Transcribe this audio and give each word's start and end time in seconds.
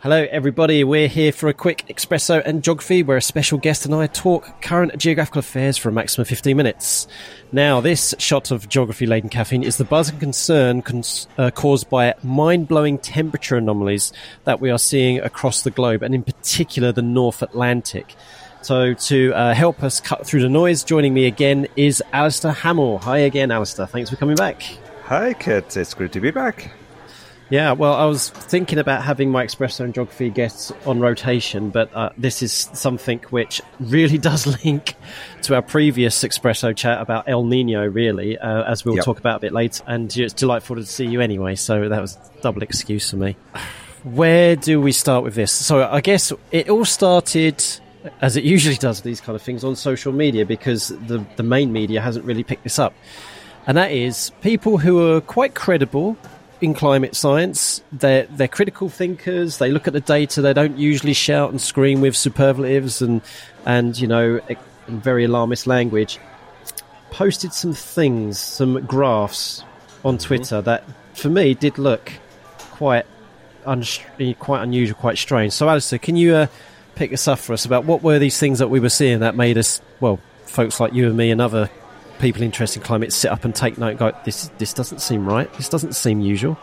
Hello, 0.00 0.28
everybody. 0.30 0.84
We're 0.84 1.08
here 1.08 1.32
for 1.32 1.48
a 1.48 1.52
quick 1.52 1.84
espresso 1.88 2.40
and 2.44 2.62
geography 2.62 3.02
where 3.02 3.16
a 3.16 3.20
special 3.20 3.58
guest 3.58 3.84
and 3.84 3.92
I 3.92 4.06
talk 4.06 4.62
current 4.62 4.96
geographical 4.96 5.40
affairs 5.40 5.76
for 5.76 5.88
a 5.88 5.92
maximum 5.92 6.22
of 6.22 6.28
15 6.28 6.56
minutes. 6.56 7.08
Now, 7.50 7.80
this 7.80 8.14
shot 8.16 8.52
of 8.52 8.68
geography 8.68 9.06
laden 9.06 9.28
caffeine 9.28 9.64
is 9.64 9.76
the 9.76 9.84
buzz 9.84 10.08
and 10.08 10.20
concern 10.20 10.82
cons- 10.82 11.26
uh, 11.36 11.50
caused 11.50 11.90
by 11.90 12.14
mind 12.22 12.68
blowing 12.68 12.98
temperature 12.98 13.56
anomalies 13.56 14.12
that 14.44 14.60
we 14.60 14.70
are 14.70 14.78
seeing 14.78 15.18
across 15.18 15.62
the 15.62 15.72
globe 15.72 16.04
and 16.04 16.14
in 16.14 16.22
particular 16.22 16.92
the 16.92 17.02
North 17.02 17.42
Atlantic. 17.42 18.14
So, 18.62 18.94
to 18.94 19.32
uh, 19.34 19.52
help 19.52 19.82
us 19.82 20.00
cut 20.00 20.24
through 20.24 20.42
the 20.42 20.48
noise, 20.48 20.84
joining 20.84 21.12
me 21.12 21.26
again 21.26 21.66
is 21.74 22.04
Alistair 22.12 22.52
Hamill. 22.52 22.98
Hi 22.98 23.18
again, 23.18 23.50
Alistair. 23.50 23.88
Thanks 23.88 24.10
for 24.10 24.16
coming 24.16 24.36
back. 24.36 24.62
Hi, 25.06 25.34
Kit. 25.34 25.76
It's 25.76 25.92
great 25.92 26.12
to 26.12 26.20
be 26.20 26.30
back. 26.30 26.70
Yeah, 27.50 27.72
well, 27.72 27.94
I 27.94 28.04
was 28.04 28.28
thinking 28.28 28.78
about 28.78 29.02
having 29.02 29.30
my 29.30 29.46
espresso 29.46 29.80
and 29.80 29.94
geography 29.94 30.28
guests 30.28 30.70
on 30.84 31.00
rotation, 31.00 31.70
but 31.70 31.94
uh, 31.94 32.10
this 32.18 32.42
is 32.42 32.52
something 32.52 33.20
which 33.30 33.62
really 33.80 34.18
does 34.30 34.62
link 34.64 34.94
to 35.42 35.54
our 35.54 35.62
previous 35.62 36.22
espresso 36.22 36.76
chat 36.76 37.00
about 37.00 37.26
El 37.26 37.44
Nino, 37.44 37.86
really, 37.86 38.36
uh, 38.36 38.64
as 38.64 38.84
we'll 38.84 38.96
yep. 38.96 39.04
talk 39.04 39.18
about 39.18 39.36
a 39.36 39.40
bit 39.40 39.52
later. 39.54 39.82
And 39.86 40.14
it's 40.14 40.34
delightful 40.34 40.76
to 40.76 40.84
see 40.84 41.06
you 41.06 41.22
anyway, 41.22 41.54
so 41.54 41.88
that 41.88 42.00
was 42.00 42.18
double 42.42 42.62
excuse 42.62 43.10
for 43.10 43.16
me. 43.16 43.36
Where 44.04 44.54
do 44.54 44.80
we 44.80 44.92
start 44.92 45.24
with 45.24 45.34
this? 45.34 45.50
So 45.50 45.88
I 45.88 46.02
guess 46.02 46.32
it 46.52 46.68
all 46.68 46.84
started 46.84 47.64
as 48.20 48.36
it 48.36 48.44
usually 48.44 48.76
does 48.76 49.00
these 49.00 49.20
kind 49.20 49.34
of 49.34 49.42
things 49.42 49.64
on 49.64 49.74
social 49.74 50.12
media 50.12 50.46
because 50.46 50.88
the 50.88 51.24
the 51.36 51.42
main 51.42 51.72
media 51.72 52.00
hasn't 52.00 52.24
really 52.24 52.44
picked 52.44 52.62
this 52.62 52.78
up. 52.78 52.94
And 53.66 53.76
that 53.76 53.90
is 53.90 54.30
people 54.40 54.78
who 54.78 55.12
are 55.12 55.20
quite 55.20 55.54
credible 55.54 56.16
in 56.60 56.74
climate 56.74 57.14
science. 57.14 57.82
They're 57.92 58.26
they're 58.26 58.48
critical 58.48 58.88
thinkers. 58.88 59.58
They 59.58 59.70
look 59.70 59.86
at 59.86 59.92
the 59.92 60.00
data. 60.00 60.40
They 60.40 60.52
don't 60.52 60.78
usually 60.78 61.14
shout 61.14 61.50
and 61.50 61.60
scream 61.60 62.00
with 62.00 62.16
superlatives 62.16 63.02
and 63.02 63.22
and 63.66 63.98
you 63.98 64.06
know 64.06 64.40
very 64.88 65.24
alarmist 65.24 65.66
language. 65.66 66.18
Posted 67.10 67.52
some 67.52 67.72
things, 67.72 68.38
some 68.38 68.84
graphs 68.86 69.64
on 70.04 70.16
mm-hmm. 70.16 70.26
Twitter 70.26 70.60
that 70.62 70.84
for 71.14 71.28
me 71.28 71.54
did 71.54 71.78
look 71.78 72.12
quite 72.58 73.06
un- 73.66 73.84
quite 74.38 74.62
unusual, 74.62 74.96
quite 74.96 75.18
strange. 75.18 75.52
So, 75.52 75.68
Alistair, 75.68 75.98
can 75.98 76.16
you 76.16 76.34
uh, 76.34 76.46
pick 76.94 77.12
us 77.12 77.28
up 77.28 77.38
for 77.38 77.52
us 77.52 77.64
about 77.64 77.84
what 77.84 78.02
were 78.02 78.18
these 78.18 78.38
things 78.38 78.58
that 78.58 78.68
we 78.68 78.80
were 78.80 78.88
seeing 78.88 79.20
that 79.20 79.36
made 79.36 79.58
us, 79.58 79.80
well, 80.00 80.18
folks 80.46 80.80
like 80.80 80.92
you 80.92 81.06
and 81.06 81.16
me 81.16 81.30
and 81.30 81.40
other 81.40 81.70
people 82.18 82.42
interested 82.42 82.80
in 82.80 82.86
climate 82.86 83.12
sit 83.12 83.30
up 83.30 83.44
and 83.44 83.54
take 83.54 83.78
note. 83.78 83.98
Go, 83.98 84.12
this 84.24 84.50
this 84.58 84.72
doesn't 84.72 85.00
seem 85.00 85.26
right. 85.26 85.52
This 85.54 85.68
doesn't 85.68 85.94
seem 85.94 86.20
usual. 86.20 86.58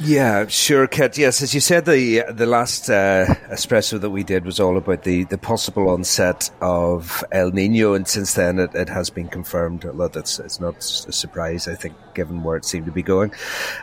Yeah, 0.00 0.46
sure, 0.48 0.86
Kit. 0.88 1.16
Yes, 1.16 1.42
as 1.42 1.54
you 1.54 1.60
said, 1.60 1.84
the 1.84 2.24
the 2.28 2.46
last 2.46 2.90
uh, 2.90 3.26
espresso 3.50 4.00
that 4.00 4.10
we 4.10 4.24
did 4.24 4.44
was 4.44 4.58
all 4.58 4.76
about 4.76 5.04
the, 5.04 5.24
the 5.24 5.38
possible 5.38 5.90
onset 5.90 6.50
of 6.60 7.22
El 7.30 7.50
Nino, 7.52 7.94
and 7.94 8.08
since 8.08 8.34
then 8.34 8.58
it, 8.58 8.74
it 8.74 8.88
has 8.88 9.10
been 9.10 9.28
confirmed. 9.28 9.84
Although 9.84 10.18
it's 10.18 10.40
it's 10.40 10.58
not 10.58 10.78
a 10.78 11.12
surprise, 11.12 11.68
I 11.68 11.74
think, 11.74 11.94
given 12.14 12.42
where 12.42 12.56
it 12.56 12.64
seemed 12.64 12.86
to 12.86 12.92
be 12.92 13.02
going. 13.02 13.32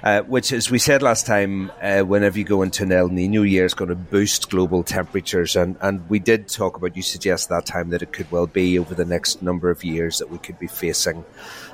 Uh, 0.03 0.21
which, 0.23 0.52
as 0.52 0.69
we 0.69 0.80
said 0.80 1.02
last 1.02 1.25
time, 1.25 1.71
uh, 1.81 2.02
whenever 2.02 2.37
you 2.37 2.43
go 2.43 2.63
into 2.63 2.83
an 2.83 2.91
El 2.91 3.07
Nino 3.07 3.43
year, 3.43 3.63
it's 3.63 3.73
going 3.73 3.89
to 3.89 3.95
boost 3.95 4.49
global 4.49 4.83
temperatures, 4.83 5.55
and 5.55 5.77
and 5.80 6.09
we 6.09 6.19
did 6.19 6.49
talk 6.49 6.75
about. 6.75 6.97
You 6.97 7.03
suggest 7.03 7.47
that 7.49 7.65
time 7.65 7.91
that 7.91 8.02
it 8.02 8.11
could 8.11 8.30
well 8.30 8.47
be 8.47 8.77
over 8.77 8.93
the 8.93 9.05
next 9.05 9.41
number 9.41 9.69
of 9.69 9.83
years 9.85 10.17
that 10.17 10.30
we 10.30 10.39
could 10.39 10.59
be 10.59 10.67
facing 10.67 11.23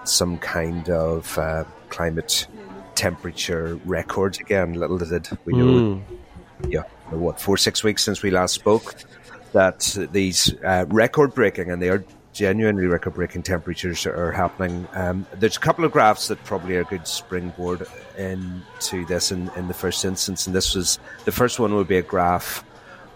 some 0.04 0.38
kind 0.38 0.90
of 0.90 1.36
uh, 1.38 1.64
climate 1.90 2.48
temperature 2.96 3.80
records 3.86 4.40
again. 4.40 4.74
Little 4.74 4.98
did 4.98 5.28
we 5.46 5.54
know, 5.54 5.66
mm. 5.66 6.04
yeah, 6.70 6.84
what 7.10 7.40
four 7.40 7.58
six 7.58 7.84
weeks 7.84 8.04
since 8.04 8.22
we 8.22 8.32
last 8.32 8.54
spoke, 8.54 8.96
that 9.52 9.98
these 10.12 10.54
uh, 10.64 10.86
record 10.90 11.34
breaking 11.34 11.72
and 11.72 11.82
they 11.82 11.90
are 11.90 12.04
genuinely 12.34 12.86
record 12.86 13.14
breaking 13.14 13.42
temperatures 13.42 14.06
are 14.06 14.32
happening. 14.32 14.88
Um, 14.94 15.26
there's 15.36 15.56
a 15.56 15.60
couple 15.60 15.86
of 15.86 15.92
graphs 15.92 16.28
that 16.28 16.44
probably 16.44 16.76
are 16.76 16.82
a 16.82 16.86
good 16.86 17.08
springboard 17.08 17.88
into 18.18 19.06
this 19.06 19.32
in, 19.32 19.50
in 19.56 19.68
the 19.70 19.74
first 19.74 20.04
instance, 20.04 20.46
and 20.46 20.56
this 20.56 20.76
was 20.76 21.00
the 21.24 21.32
first 21.32 21.60
one 21.60 21.74
would 21.76 21.88
be 21.88 21.98
a 21.98 22.02
graph 22.02 22.64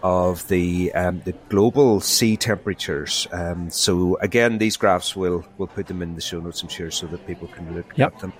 of 0.02 0.48
the 0.48 0.92
um, 0.94 1.20
the 1.26 1.32
global 1.50 2.00
sea 2.00 2.36
temperatures. 2.36 3.28
Um, 3.32 3.68
so 3.68 4.16
again, 4.22 4.56
these 4.56 4.78
graphs 4.78 5.14
will 5.14 5.44
we'll 5.58 5.68
put 5.68 5.86
them 5.86 6.00
in 6.00 6.14
the 6.14 6.22
show 6.22 6.40
notes, 6.40 6.62
I'm 6.62 6.68
sure, 6.68 6.90
so 6.90 7.06
that 7.08 7.26
people 7.26 7.48
can 7.48 7.74
look 7.74 7.92
yep. 7.96 8.14
at 8.14 8.20
them. 8.20 8.32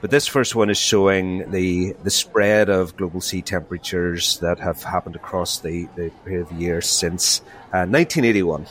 But 0.00 0.10
this 0.10 0.26
first 0.26 0.54
one 0.54 0.70
is 0.70 0.78
showing 0.78 1.50
the 1.50 1.94
the 2.02 2.10
spread 2.10 2.68
of 2.68 2.96
global 2.96 3.20
sea 3.20 3.42
temperatures 3.42 4.38
that 4.38 4.58
have 4.60 4.82
happened 4.82 5.16
across 5.16 5.58
the, 5.58 5.88
the 5.96 6.10
period 6.24 6.50
of 6.50 6.52
years 6.52 6.86
since 6.86 7.40
uh, 7.72 7.86
1981. 7.86 8.66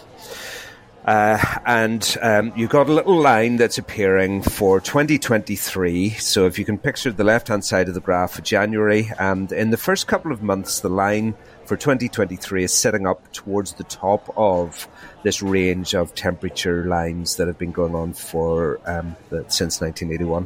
Uh, 1.05 1.37
and 1.65 2.17
um, 2.21 2.53
you've 2.55 2.69
got 2.69 2.87
a 2.87 2.93
little 2.93 3.19
line 3.19 3.57
that's 3.57 3.77
appearing 3.77 4.41
for 4.41 4.79
2023. 4.79 6.11
So 6.11 6.45
if 6.45 6.57
you 6.57 6.63
can 6.63 6.77
picture 6.77 7.11
the 7.11 7.25
left 7.25 7.49
hand 7.49 7.65
side 7.65 7.89
of 7.89 7.93
the 7.93 7.99
graph 7.99 8.31
for 8.31 8.41
January, 8.41 9.11
and 9.19 9.51
in 9.51 9.71
the 9.71 9.77
first 9.77 10.07
couple 10.07 10.31
of 10.31 10.41
months, 10.41 10.79
the 10.79 10.89
line 10.89 11.35
for 11.73 11.77
2023 11.77 12.65
is 12.65 12.71
setting 12.71 13.07
up 13.07 13.33
towards 13.33 13.73
the 13.73 13.83
top 13.85 14.31
of 14.37 14.87
this 15.23 15.41
range 15.41 15.95
of 15.95 16.13
temperature 16.13 16.85
lines 16.85 17.37
that 17.37 17.47
have 17.47 17.57
been 17.57 17.71
going 17.71 17.95
on 17.95 18.13
for 18.13 18.79
um, 18.85 19.15
the, 19.31 19.43
since 19.47 19.81
1981. 19.81 20.45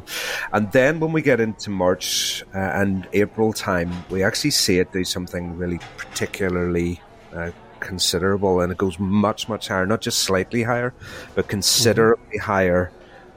And 0.54 0.72
then 0.72 1.00
when 1.00 1.12
we 1.12 1.20
get 1.20 1.38
into 1.38 1.68
March 1.68 2.42
uh, 2.54 2.58
and 2.58 3.06
April 3.12 3.52
time, 3.52 3.92
we 4.08 4.22
actually 4.22 4.52
see 4.52 4.78
it 4.78 4.90
do 4.90 5.04
something 5.04 5.58
really 5.58 5.80
particularly 5.98 7.02
uh, 7.34 7.50
considerable, 7.80 8.62
and 8.62 8.72
it 8.72 8.78
goes 8.78 8.98
much 8.98 9.50
much 9.50 9.68
higher, 9.68 9.84
not 9.84 10.00
just 10.00 10.20
slightly 10.20 10.62
higher, 10.62 10.94
but 11.34 11.46
considerably 11.46 12.38
mm-hmm. 12.38 12.52
higher 12.52 12.90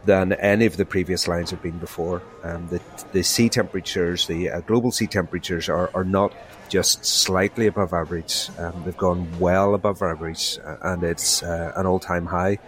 than 0.06 0.32
any 0.32 0.66
of 0.66 0.78
the 0.78 0.86
previous 0.86 1.28
lines 1.28 1.52
have 1.52 1.62
been 1.62 1.78
before. 1.78 2.22
Um, 2.44 2.70
the, 2.70 2.80
the 3.12 3.22
sea 3.22 3.50
temperatures, 3.50 4.28
the 4.28 4.50
uh, 4.50 4.62
global 4.62 4.92
sea 4.92 5.08
temperatures, 5.08 5.68
are, 5.68 5.92
are 5.94 6.06
not 6.06 6.34
just 6.72 7.06
slightly 7.06 7.68
above 7.68 7.94
average. 7.94 8.50
Um, 8.58 8.84
they've 8.86 8.96
gone 8.96 9.28
well 9.40 9.76
above 9.76 10.02
average, 10.02 10.58
uh, 10.66 10.78
and 10.82 11.04
it's 11.04 11.44
uh, 11.44 11.74
an 11.76 11.86
all-time 11.86 12.26
high. 12.26 12.60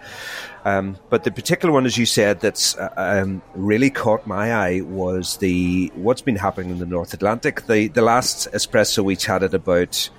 Um, 0.66 0.98
but 1.08 1.24
the 1.24 1.30
particular 1.30 1.72
one, 1.72 1.86
as 1.86 1.96
you 1.96 2.04
said, 2.04 2.40
that's 2.40 2.76
uh, 2.76 2.92
um, 2.96 3.42
really 3.54 3.88
caught 3.88 4.26
my 4.26 4.52
eye 4.52 4.82
was 4.82 5.38
the 5.38 5.90
what's 5.94 6.20
been 6.20 6.36
happening 6.36 6.70
in 6.70 6.78
the 6.78 6.86
North 6.86 7.14
Atlantic. 7.14 7.62
The 7.66 7.88
the 7.88 8.02
last 8.02 8.46
espresso 8.52 9.02
we 9.02 9.16
chatted 9.16 9.54
about. 9.54 10.10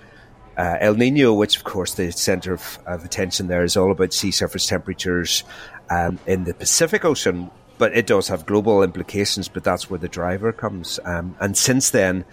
Uh, 0.57 0.77
El 0.79 0.93
Nino, 0.93 1.33
which 1.33 1.57
of 1.57 1.65
course 1.65 1.95
the 1.95 2.11
center 2.11 2.53
of, 2.53 2.79
of, 2.85 3.03
attention 3.03 3.47
there 3.47 3.65
is 3.65 3.75
all 3.75 3.91
about 3.91 4.13
sea 4.13 4.31
surface 4.31 4.65
temperatures 4.65 5.43
um, 5.89 6.17
in 6.27 6.45
the 6.45 6.53
Pacific 6.53 7.03
Ocean, 7.03 7.51
but 7.77 7.93
it 7.93 8.07
does 8.07 8.29
have 8.29 8.45
global 8.45 8.81
implications. 8.81 9.49
But 9.49 9.65
that's 9.65 9.89
where 9.89 9.99
the 9.99 10.07
driver 10.07 10.53
comes. 10.53 10.97
Um, 11.03 11.35
and 11.41 11.57
since 11.57 11.89
then, 11.89 12.23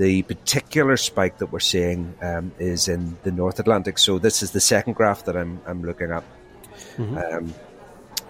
the 0.00 0.22
particular 0.22 0.96
spike 0.96 1.36
that 1.38 1.52
we're 1.52 1.60
seeing 1.60 2.14
um, 2.22 2.52
is 2.58 2.88
in 2.88 3.18
the 3.22 3.30
North 3.30 3.60
Atlantic. 3.60 3.98
So 3.98 4.18
this 4.18 4.42
is 4.42 4.52
the 4.52 4.60
second 4.60 4.94
graph 4.94 5.26
that 5.26 5.36
I'm, 5.36 5.60
I'm 5.66 5.82
looking 5.82 6.10
at. 6.10 6.24
Mm-hmm. 6.96 7.18
Um, 7.18 7.54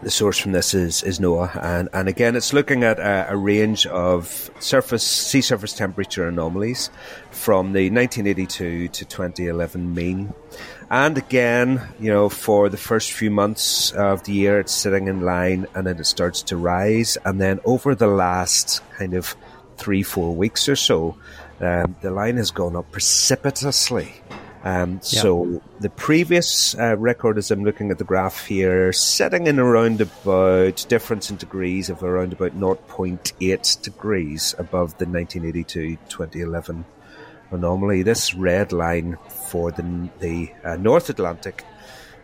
the 0.02 0.10
source 0.10 0.36
from 0.36 0.50
this 0.50 0.74
is, 0.74 1.04
is 1.04 1.20
NOAA, 1.20 1.62
and, 1.62 1.88
and 1.92 2.08
again, 2.08 2.34
it's 2.34 2.52
looking 2.52 2.82
at 2.82 2.98
a, 2.98 3.26
a, 3.30 3.36
range 3.36 3.86
of 3.86 4.50
surface 4.58 5.06
sea 5.06 5.42
surface 5.42 5.74
temperature 5.74 6.26
anomalies 6.26 6.90
from 7.30 7.72
the 7.72 7.90
1982 7.90 8.88
to 8.88 9.04
2011 9.04 9.94
mean. 9.94 10.32
And 10.90 11.18
again, 11.18 11.86
you 12.00 12.10
know, 12.10 12.30
for 12.30 12.68
the 12.70 12.78
first 12.78 13.12
few 13.12 13.30
months 13.30 13.92
of 13.92 14.24
the 14.24 14.32
year, 14.32 14.58
it's 14.58 14.72
sitting 14.72 15.06
in 15.06 15.20
line, 15.20 15.66
and 15.74 15.86
then 15.86 15.98
it 16.00 16.06
starts 16.06 16.42
to 16.44 16.56
rise, 16.56 17.16
and 17.24 17.40
then 17.40 17.60
over 17.64 17.94
the 17.94 18.08
last 18.08 18.82
kind 18.98 19.14
of 19.14 19.36
three 19.76 20.02
four 20.02 20.34
weeks 20.34 20.68
or 20.68 20.76
so, 20.76 21.16
um, 21.60 21.96
the 22.00 22.10
line 22.10 22.36
has 22.36 22.50
gone 22.50 22.76
up 22.76 22.90
precipitously. 22.90 24.14
Um, 24.62 25.00
So 25.02 25.62
the 25.80 25.90
previous 25.90 26.74
uh, 26.78 26.96
record, 26.96 27.38
as 27.38 27.50
I'm 27.50 27.64
looking 27.64 27.90
at 27.90 27.98
the 27.98 28.04
graph 28.04 28.46
here, 28.46 28.92
setting 28.92 29.46
in 29.46 29.58
around 29.58 30.00
about 30.00 30.84
difference 30.88 31.30
in 31.30 31.36
degrees 31.36 31.88
of 31.88 32.02
around 32.02 32.32
about 32.32 32.58
0.8 32.58 33.82
degrees 33.82 34.54
above 34.58 34.98
the 34.98 35.06
1982-2011 35.06 36.84
anomaly. 37.50 38.02
This 38.02 38.34
red 38.34 38.72
line 38.72 39.16
for 39.28 39.70
the 39.70 40.10
the 40.18 40.52
uh, 40.62 40.76
North 40.76 41.08
Atlantic 41.08 41.64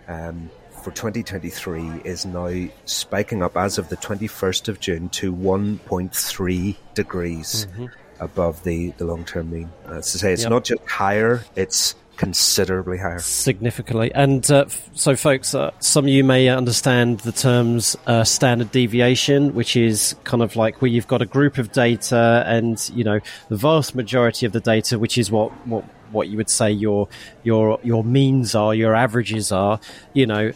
um, 0.08 0.50
for 0.82 0.90
2023 0.90 2.02
is 2.04 2.26
now 2.26 2.68
spiking 2.84 3.42
up 3.42 3.56
as 3.56 3.78
of 3.78 3.88
the 3.88 3.96
21st 3.96 4.68
of 4.68 4.78
June 4.78 5.08
to 5.08 5.34
1.3 5.34 6.76
degrees. 6.94 7.66
Mm-hmm 7.66 7.86
above 8.20 8.62
the, 8.64 8.90
the 8.98 9.04
long 9.04 9.24
term 9.24 9.50
mean. 9.50 9.70
Uh, 9.86 9.96
to 9.96 10.02
say 10.02 10.32
it's 10.32 10.42
yep. 10.42 10.50
not 10.50 10.64
just 10.64 10.84
higher, 10.86 11.44
it's 11.54 11.94
considerably 12.16 12.98
higher. 12.98 13.18
Significantly. 13.18 14.12
And 14.14 14.48
uh, 14.50 14.64
f- 14.66 14.90
so, 14.94 15.16
folks, 15.16 15.54
uh, 15.54 15.70
some 15.80 16.06
of 16.06 16.08
you 16.08 16.24
may 16.24 16.48
understand 16.48 17.20
the 17.20 17.32
terms 17.32 17.96
uh, 18.06 18.24
standard 18.24 18.72
deviation, 18.72 19.54
which 19.54 19.76
is 19.76 20.16
kind 20.24 20.42
of 20.42 20.56
like 20.56 20.80
where 20.80 20.90
you've 20.90 21.06
got 21.06 21.22
a 21.22 21.26
group 21.26 21.58
of 21.58 21.72
data 21.72 22.42
and, 22.46 22.90
you 22.94 23.04
know, 23.04 23.20
the 23.48 23.56
vast 23.56 23.94
majority 23.94 24.46
of 24.46 24.52
the 24.52 24.60
data, 24.60 24.98
which 24.98 25.18
is 25.18 25.30
what, 25.30 25.50
what, 25.66 25.84
what 26.10 26.28
you 26.28 26.36
would 26.36 26.50
say 26.50 26.70
your, 26.70 27.08
your, 27.42 27.78
your 27.82 28.02
means 28.02 28.54
are, 28.54 28.74
your 28.74 28.94
averages 28.94 29.52
are, 29.52 29.78
you 30.14 30.26
know, 30.26 30.52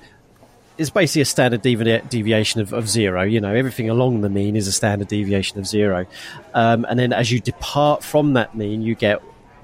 is 0.80 0.88
basically 0.88 1.20
a 1.20 1.26
standard 1.26 1.60
devi- 1.60 2.00
deviation 2.08 2.62
of, 2.62 2.72
of, 2.72 2.88
zero. 2.88 3.22
You 3.22 3.38
know, 3.38 3.54
everything 3.54 3.90
along 3.90 4.22
the 4.22 4.30
mean 4.30 4.56
is 4.56 4.66
a 4.66 4.72
standard 4.72 5.08
deviation 5.08 5.58
of 5.58 5.66
zero. 5.66 6.06
Um, 6.54 6.86
and 6.88 6.98
then 6.98 7.12
as 7.12 7.30
you 7.30 7.38
depart 7.38 8.02
from 8.02 8.32
that 8.32 8.54
mean, 8.54 8.80
you 8.80 8.94
get 8.94 9.20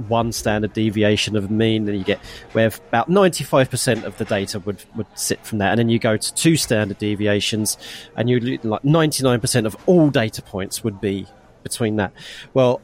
one 0.09 0.31
standard 0.31 0.75
deviation 0.75 1.35
of 1.35 1.51
mean, 1.51 1.89
and 1.89 1.97
you 1.97 2.05
get 2.05 2.19
where 2.53 2.67
about 2.67 3.09
95% 3.09 4.05
of 4.05 4.19
the 4.19 4.27
data 4.27 4.61
would, 4.61 4.85
would 4.95 5.07
sit 5.15 5.43
from 5.47 5.57
that. 5.59 5.71
And 5.71 5.79
then 5.79 5.89
you 5.89 5.99
go 5.99 6.19
to 6.19 6.35
two 6.35 6.57
standard 6.57 6.99
deviations, 6.99 7.79
and 8.15 8.29
you 8.29 8.59
like 8.63 8.83
99% 8.83 9.65
of 9.65 9.75
all 9.87 10.11
data 10.11 10.43
points 10.43 10.85
would 10.85 11.01
be 11.01 11.27
between 11.63 11.97
that. 11.97 12.13
Well, 12.53 12.83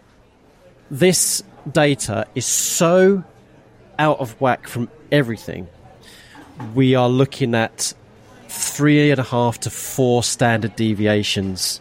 this 0.90 1.42
data 1.70 2.26
is 2.34 2.46
so 2.46 3.24
out 3.98 4.20
of 4.20 4.40
whack 4.40 4.66
from 4.66 4.90
everything. 5.10 5.68
We 6.74 6.94
are 6.94 7.10
looking 7.10 7.54
at 7.54 7.92
three 8.52 9.10
and 9.10 9.18
a 9.18 9.24
half 9.24 9.60
to 9.60 9.70
four 9.70 10.22
standard 10.22 10.76
deviations 10.76 11.80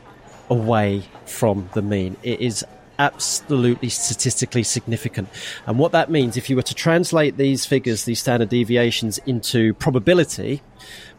away 0.50 1.04
from 1.26 1.70
the 1.74 1.82
mean. 1.82 2.18
It 2.24 2.40
is 2.40 2.66
absolutely 2.98 3.90
statistically 3.90 4.64
significant. 4.64 5.28
And 5.66 5.80
what 5.80 5.92
that 5.92 6.12
means, 6.12 6.38
if 6.38 6.50
you 6.50 6.56
were 6.56 6.62
to 6.62 6.76
translate 6.76 7.36
these 7.38 7.66
figures, 7.66 8.06
these 8.06 8.20
standard 8.20 8.50
deviations, 8.50 9.18
into 9.26 9.74
probability, 9.74 10.62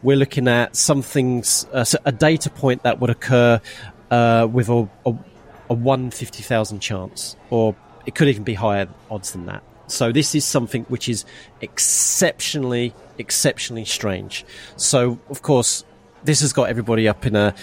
we're 0.01 0.17
looking 0.17 0.47
at 0.47 0.75
something's 0.75 1.65
uh, 1.73 1.85
a 2.05 2.11
data 2.11 2.49
point 2.49 2.83
that 2.83 2.99
would 2.99 3.09
occur 3.09 3.59
uh, 4.11 4.47
with 4.49 4.69
a, 4.69 4.87
a, 5.05 5.13
a 5.69 5.73
150,000 5.73 6.79
chance, 6.79 7.35
or 7.49 7.75
it 8.05 8.15
could 8.15 8.27
even 8.27 8.43
be 8.43 8.53
higher 8.53 8.87
odds 9.11 9.33
than 9.33 9.45
that. 9.47 9.63
So 9.93 10.11
this 10.11 10.35
is 10.35 10.45
something 10.45 10.83
which 10.85 11.07
is 11.07 11.25
exceptionally, 11.61 12.93
exceptionally 13.17 13.85
strange. 13.85 14.45
So 14.75 15.19
of 15.29 15.41
course, 15.41 15.83
this 16.23 16.41
has 16.41 16.53
got 16.53 16.69
everybody 16.69 17.07
up 17.07 17.25
in 17.25 17.35
a 17.35 17.53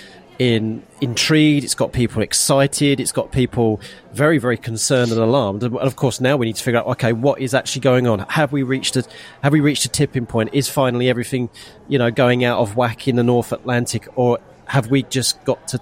in 0.40 0.82
intrigued. 1.02 1.64
It's 1.64 1.74
got 1.74 1.92
people 1.92 2.22
excited. 2.22 2.98
It's 2.98 3.12
got 3.12 3.30
people 3.30 3.78
very, 4.14 4.38
very 4.38 4.56
concerned 4.56 5.12
and 5.12 5.20
alarmed. 5.20 5.62
And 5.62 5.76
of 5.76 5.96
course, 5.96 6.18
now 6.18 6.38
we 6.38 6.46
need 6.46 6.56
to 6.56 6.62
figure 6.62 6.80
out, 6.80 6.86
okay, 6.86 7.12
what 7.12 7.40
is 7.42 7.52
actually 7.52 7.82
going 7.82 8.06
on? 8.06 8.20
Have 8.20 8.50
we 8.50 8.62
reached 8.62 8.96
a, 8.96 9.04
have 9.42 9.52
we 9.52 9.60
reached 9.60 9.84
a 9.84 9.90
tipping 9.90 10.24
point? 10.24 10.50
Is 10.54 10.66
finally 10.66 11.10
everything, 11.10 11.50
you 11.88 11.98
know, 11.98 12.10
going 12.10 12.42
out 12.42 12.58
of 12.58 12.74
whack 12.74 13.06
in 13.06 13.16
the 13.16 13.22
North 13.22 13.52
Atlantic 13.52 14.08
or 14.16 14.38
have 14.64 14.90
we 14.90 15.02
just 15.02 15.44
got 15.44 15.68
to 15.68 15.80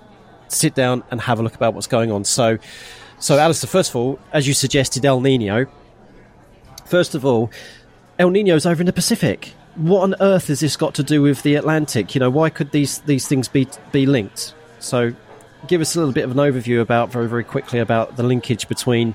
sit 0.49 0.75
down 0.75 1.05
and 1.13 1.21
have 1.21 1.39
a 1.39 1.43
look 1.45 1.55
about 1.55 1.75
what's 1.75 1.87
going 1.87 2.11
on? 2.11 2.25
So, 2.25 2.59
so 3.21 3.39
Alistair, 3.39 3.69
first 3.69 3.91
of 3.91 3.97
all, 3.97 4.19
as 4.33 4.49
you 4.49 4.55
suggested, 4.55 5.05
El 5.05 5.21
Nino. 5.21 5.67
First 6.89 7.15
of 7.15 7.25
all, 7.25 7.51
El 8.19 8.31
Nino's 8.31 8.67
over 8.67 8.83
in 8.83 8.87
the 8.87 8.93
Pacific 8.93 9.55
what 9.79 10.03
on 10.03 10.15
earth 10.21 10.49
has 10.49 10.61
this 10.61 10.77
got 10.77 10.95
to 10.95 11.03
do 11.03 11.23
with 11.23 11.43
the 11.43 11.55
Atlantic? 11.55 12.15
You 12.15 12.19
know, 12.19 12.31
why 12.31 12.51
could 12.51 12.73
these 12.73 12.99
these 13.01 13.27
things 13.27 13.49
be 13.49 13.69
be 13.93 14.07
linked? 14.07 14.55
So, 14.81 15.15
give 15.67 15.81
us 15.81 15.95
a 15.95 15.99
little 15.99 16.13
bit 16.13 16.25
of 16.25 16.33
an 16.33 16.37
overview 16.37 16.81
about 16.81 17.11
very 17.11 17.29
very 17.29 17.45
quickly 17.45 17.79
about 17.79 18.17
the 18.17 18.23
linkage 18.23 18.69
between 18.69 19.15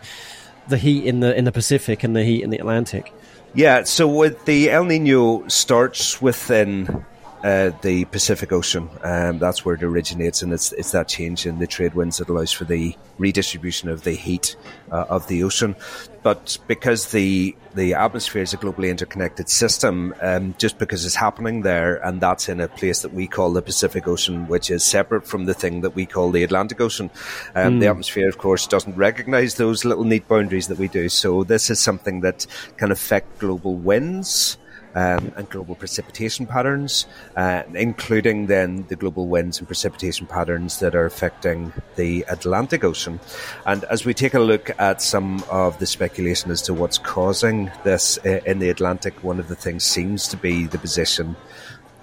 the 0.68 0.78
heat 0.78 1.06
in 1.06 1.20
the 1.20 1.36
in 1.36 1.44
the 1.46 1.52
Pacific 1.52 2.04
and 2.04 2.16
the 2.16 2.24
heat 2.24 2.44
in 2.44 2.50
the 2.50 2.58
Atlantic. 2.58 3.14
Yeah, 3.54 3.84
so 3.84 4.08
with 4.08 4.46
the 4.46 4.72
El 4.72 4.86
Nino 4.86 5.48
starts 5.48 6.22
within 6.22 7.06
uh, 7.44 7.72
the 7.82 8.06
Pacific 8.06 8.54
Ocean. 8.54 8.90
Um, 9.04 9.38
that's 9.38 9.66
where 9.66 9.76
it 9.76 9.84
originates, 9.84 10.42
and 10.42 10.54
it's 10.54 10.72
it's 10.72 10.92
that 10.92 11.10
change 11.10 11.46
in 11.46 11.60
the 11.60 11.68
trade 11.68 11.94
winds 11.94 12.18
that 12.18 12.30
allows 12.30 12.54
for 12.54 12.64
the 12.64 12.96
redistribution 13.18 13.90
of 13.90 14.04
the 14.04 14.14
heat 14.14 14.56
uh, 14.92 15.06
of 15.10 15.28
the 15.28 15.44
ocean. 15.44 15.76
But 16.24 16.58
because 16.68 17.12
the 17.12 17.54
the 17.76 17.96
atmosphere 17.96 18.44
is 18.44 18.54
a 18.54 18.58
globally 18.58 18.90
interconnected 18.90 19.50
system, 19.50 20.16
um, 20.22 20.56
just 20.58 20.78
because 20.78 21.06
it's 21.06 21.16
happening 21.16 21.64
there, 21.64 21.96
and 21.98 22.22
that's 22.22 22.48
in 22.48 22.62
a 22.62 22.70
place 22.70 23.02
that 23.02 23.14
we 23.14 23.28
call 23.28 23.52
the 23.52 23.62
Pacific 23.62 24.08
Ocean, 24.08 24.48
which 24.48 24.72
is 24.72 24.86
separate 24.86 25.28
from 25.28 25.44
the 25.44 25.54
thing 25.54 25.82
that 25.82 25.96
we 25.96 26.06
call 26.06 26.32
the 26.32 26.44
Atlantic 26.44 26.80
Ocean. 26.80 27.10
Um, 27.56 27.74
mm. 27.74 27.80
The 27.82 27.88
atmosphere, 27.88 28.30
of 28.30 28.38
course, 28.38 28.68
doesn't 28.68 28.96
recognise 28.96 29.56
those 29.56 29.84
little 29.84 30.06
neat 30.06 30.30
boundaries 30.30 30.70
that 30.70 30.78
we 30.78 30.88
do. 30.88 31.10
So 31.10 31.44
this 31.44 31.70
is 31.70 31.82
something 31.82 32.22
that 32.22 32.48
can 32.78 32.90
affect 32.90 33.40
global 33.40 33.76
winds 33.76 34.58
um, 34.96 35.32
and 35.36 35.50
global 35.50 35.76
precipitation 35.76 36.46
patterns, 36.46 37.06
uh, 37.36 37.64
including 37.74 38.48
then 38.48 38.86
the 38.90 38.96
global 38.96 39.28
winds 39.28 39.60
and 39.60 39.68
precipitation 39.68 40.28
patterns 40.28 40.80
that 40.80 40.96
are 40.96 41.06
affecting 41.06 41.74
the 41.96 42.26
Atlantic 42.30 42.84
Ocean. 42.84 43.20
And 43.66 43.84
as 43.86 44.06
we 44.06 44.14
take 44.14 44.34
a 44.34 44.40
look 44.40 44.70
at 44.80 45.02
some 45.02 45.44
of 45.50 45.80
the 45.80 45.86
speculation 45.86 46.52
as 46.52 46.62
to 46.64 46.74
what's 46.74 46.98
causing 46.98 47.72
this 47.84 48.18
uh, 48.26 48.42
in 48.46 48.60
the 48.60 48.70
Atlantic, 48.70 49.24
one 49.24 49.40
of 49.40 49.48
the 49.48 49.56
things 49.56 49.84
seems 49.84 50.28
to 50.30 50.38
be 50.38 50.66
the 50.66 50.78
position 50.78 51.36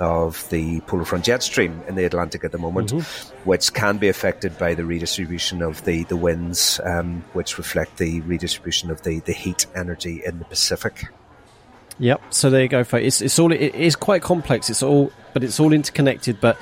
of 0.01 0.49
the 0.49 0.81
polar 0.83 1.05
front 1.05 1.27
jet 1.27 1.43
stream 1.43 1.83
in 1.87 1.95
the 1.95 2.05
Atlantic 2.05 2.43
at 2.43 2.53
the 2.53 2.59
moment, 2.59 2.91
mm-hmm. 2.91 3.49
which 3.49 3.73
can 3.75 3.99
be 3.99 4.09
affected 4.09 4.57
by 4.59 4.75
the 4.75 4.85
redistribution 4.85 5.61
of 5.61 5.85
the, 5.85 6.05
the 6.05 6.17
winds, 6.17 6.81
um, 6.85 7.23
which 7.35 7.59
reflect 7.59 7.99
the 7.99 8.23
redistribution 8.23 8.91
of 8.91 9.03
the, 9.03 9.21
the 9.21 9.33
heat 9.33 9.67
energy 9.77 10.23
in 10.25 10.39
the 10.39 10.45
Pacific. 10.47 11.09
Yep. 12.01 12.23
So 12.31 12.49
there 12.49 12.63
you 12.63 12.69
go. 12.69 12.81
It's, 12.95 13.21
it's 13.21 13.39
all 13.39 13.53
it 13.53 13.75
is 13.75 13.95
quite 13.95 14.23
complex. 14.23 14.71
It's 14.71 14.83
all, 14.83 15.13
but 15.35 15.45
it's 15.45 15.61
all 15.61 15.73
interconnected. 15.73 16.41
But 16.41 16.59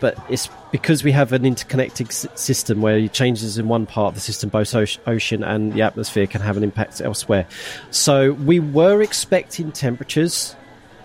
but 0.00 0.18
it's 0.28 0.50
because 0.70 1.02
we 1.02 1.12
have 1.12 1.32
an 1.32 1.46
interconnected 1.46 2.08
s- 2.08 2.26
system 2.34 2.82
where 2.82 3.08
changes 3.08 3.56
in 3.56 3.68
one 3.68 3.86
part 3.86 4.08
of 4.08 4.14
the 4.16 4.20
system, 4.20 4.50
both 4.50 4.74
ocean 4.74 5.42
and 5.42 5.72
the 5.72 5.82
atmosphere, 5.82 6.26
can 6.26 6.42
have 6.42 6.56
an 6.56 6.62
impact 6.62 7.00
elsewhere. 7.00 7.46
So 7.90 8.32
we 8.32 8.60
were 8.60 9.02
expecting 9.02 9.72
temperatures. 9.72 10.54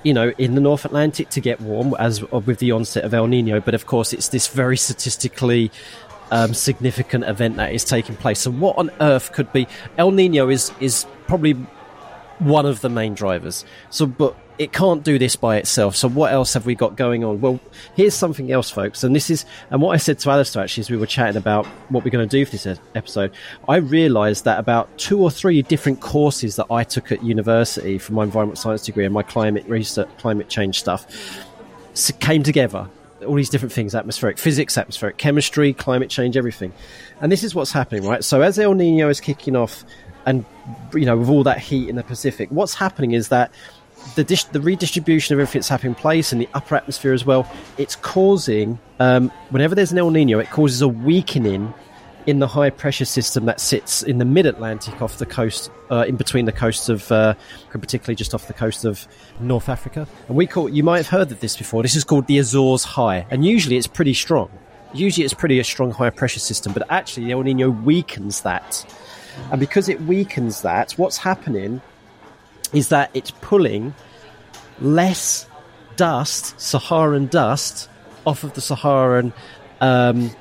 You 0.04 0.14
know, 0.14 0.32
in 0.38 0.56
the 0.56 0.62
North 0.62 0.86
Atlantic 0.86 1.30
to 1.30 1.42
get 1.42 1.60
warm 1.60 1.94
as 2.00 2.22
with 2.32 2.60
the 2.60 2.72
onset 2.72 3.04
of 3.04 3.14
El 3.14 3.28
Nino, 3.28 3.60
but 3.60 3.74
of 3.74 3.88
course 3.88 4.14
it's 4.14 4.30
this 4.30 4.48
very 4.48 4.78
statistically 4.78 5.72
um, 6.32 6.54
significant 6.54 7.24
event 7.26 7.58
that 7.58 7.74
is 7.74 7.84
taking 7.84 8.16
place. 8.16 8.40
So, 8.40 8.52
what 8.52 8.78
on 8.78 8.90
earth 9.02 9.34
could 9.34 9.52
be 9.52 9.68
El 9.98 10.12
Nino? 10.12 10.50
Is 10.50 10.72
is 10.80 11.06
probably 11.26 11.56
one 12.40 12.66
of 12.66 12.82
the 12.82 12.90
main 12.90 13.14
drivers. 13.14 13.66
So, 13.90 14.06
but 14.06 14.36
it 14.58 14.74
can't 14.74 15.04
do 15.04 15.20
this 15.20 15.36
by 15.36 15.58
itself. 15.58 15.96
So, 15.96 16.10
what 16.10 16.32
else 16.32 16.54
have 16.54 16.66
we 16.66 16.76
got 16.76 16.96
going 16.96 17.24
on? 17.24 17.42
Well, 17.42 17.60
here's 17.96 18.14
something 18.14 18.52
else, 18.52 18.70
folks. 18.70 19.04
And 19.04 19.16
this 19.16 19.30
is, 19.30 19.46
and 19.70 19.82
what 19.82 19.94
I 19.94 19.98
said 19.98 20.20
to 20.20 20.32
Alistair 20.32 20.64
actually 20.64 20.82
as 20.82 20.90
we 20.90 20.98
were 20.98 21.06
chatting 21.06 21.38
about 21.38 21.66
what 21.90 22.04
we're 22.04 22.12
going 22.12 22.28
to 22.28 22.38
do 22.38 22.46
for 22.46 22.52
this 22.52 22.80
episode, 22.96 23.32
I 23.68 23.78
realised 23.78 24.46
that 24.46 24.60
about 24.60 24.96
two 24.98 25.22
or 25.22 25.30
three 25.30 25.62
different 25.62 26.02
courses 26.02 26.56
that 26.56 26.68
I 26.72 26.84
took 26.84 27.12
at 27.12 27.24
university 27.24 27.98
for 27.98 28.14
my 28.14 28.24
environmental 28.24 28.62
science 28.62 28.84
degree 28.84 29.06
and 29.06 29.14
my 29.14 29.24
climate 29.24 29.66
research, 29.68 30.10
climate 30.18 30.50
change 30.50 30.80
stuff 30.80 31.08
came 32.20 32.44
together. 32.44 32.88
All 33.26 33.36
these 33.36 33.50
different 33.50 33.74
things 33.74 33.96
atmospheric 33.96 34.38
physics, 34.38 34.78
atmospheric 34.78 35.18
chemistry, 35.18 35.74
climate 35.74 36.10
change, 36.10 36.38
everything. 36.38 36.74
And 37.22 37.32
this 37.32 37.44
is 37.44 37.56
what's 37.56 37.72
happening, 37.72 38.06
right? 38.06 38.24
So, 38.24 38.42
as 38.42 38.60
El 38.60 38.74
Nino 38.74 39.10
is 39.10 39.20
kicking 39.20 39.56
off, 39.56 39.84
and 40.26 40.46
you 40.94 41.06
know 41.06 41.18
with 41.18 41.30
all 41.30 41.44
that 41.44 41.60
heat 41.60 41.90
in 41.90 41.96
the 41.96 42.04
Pacific, 42.04 42.50
what's 42.52 42.76
happening 42.76 43.12
is 43.12 43.30
that 43.30 43.52
the, 44.16 44.24
dis- 44.24 44.44
the 44.46 44.62
redistribution 44.62 45.34
of 45.34 45.40
everything 45.40 45.60
that's 45.60 45.70
happening 45.70 45.96
place 45.96 46.32
in 46.32 46.40
the 46.40 46.48
upper 46.54 46.76
atmosphere 46.76 47.14
as 47.14 47.26
well, 47.26 47.52
it's 47.78 47.96
causing 47.96 48.80
um, 49.00 49.30
whenever 49.50 49.76
there's 49.76 49.92
an 49.92 49.98
El 49.98 50.12
Nino, 50.12 50.40
it 50.40 50.50
causes 50.50 50.82
a 50.82 50.88
weakening 50.88 51.74
in 52.28 52.40
the 52.40 52.48
high 52.48 52.70
pressure 52.70 53.06
system 53.06 53.46
that 53.46 53.60
sits 53.60 54.04
in 54.04 54.20
the 54.20 54.26
mid 54.26 54.46
Atlantic 54.46 55.02
off 55.02 55.18
the 55.18 55.26
coast, 55.26 55.72
uh, 55.90 56.06
in 56.08 56.16
between 56.16 56.46
the 56.46 56.52
coasts 56.52 56.90
of, 56.90 57.12
uh, 57.12 57.34
particularly 57.72 58.16
just 58.16 58.34
off 58.36 58.48
the 58.48 58.54
coast 58.54 58.86
of 58.86 59.08
North 59.40 59.70
Africa. 59.70 60.08
And 60.28 60.38
we 60.38 60.46
call, 60.46 60.70
you 60.70 60.84
might 60.84 60.98
have 60.98 61.08
heard 61.08 61.32
of 61.32 61.40
this 61.40 61.58
before. 61.58 61.82
This 61.82 61.96
is 61.96 62.04
called 62.04 62.28
the 62.28 62.38
Azores 62.38 62.84
High, 62.84 63.26
and 63.32 63.44
usually 63.44 63.78
it's 63.78 63.88
pretty 63.88 64.14
strong. 64.14 64.52
Usually 64.94 65.26
it's 65.26 65.34
pretty 65.34 65.60
a 65.60 65.64
strong 65.64 65.92
high 65.92 66.12
pressure 66.12 66.40
system, 66.40 66.74
but 66.74 66.84
actually 66.90 67.32
El 67.32 67.42
Nino 67.42 67.70
weakens 67.70 68.42
that 68.42 68.86
and 69.52 69.60
because 69.60 69.90
it 69.90 70.02
weakens 70.02 70.62
that, 70.62 70.94
what's 70.94 71.18
happening 71.18 71.82
is 72.74 72.90
that 72.90 73.10
it's 73.14 73.32
pulling 73.32 73.94
less 74.82 75.48
dust, 75.96 76.60
Saharan 76.60 77.28
dust, 77.28 77.90
off 78.26 78.44
of 78.44 78.54
the 78.54 78.62
Saharan 78.62 79.32
um, 79.80 80.32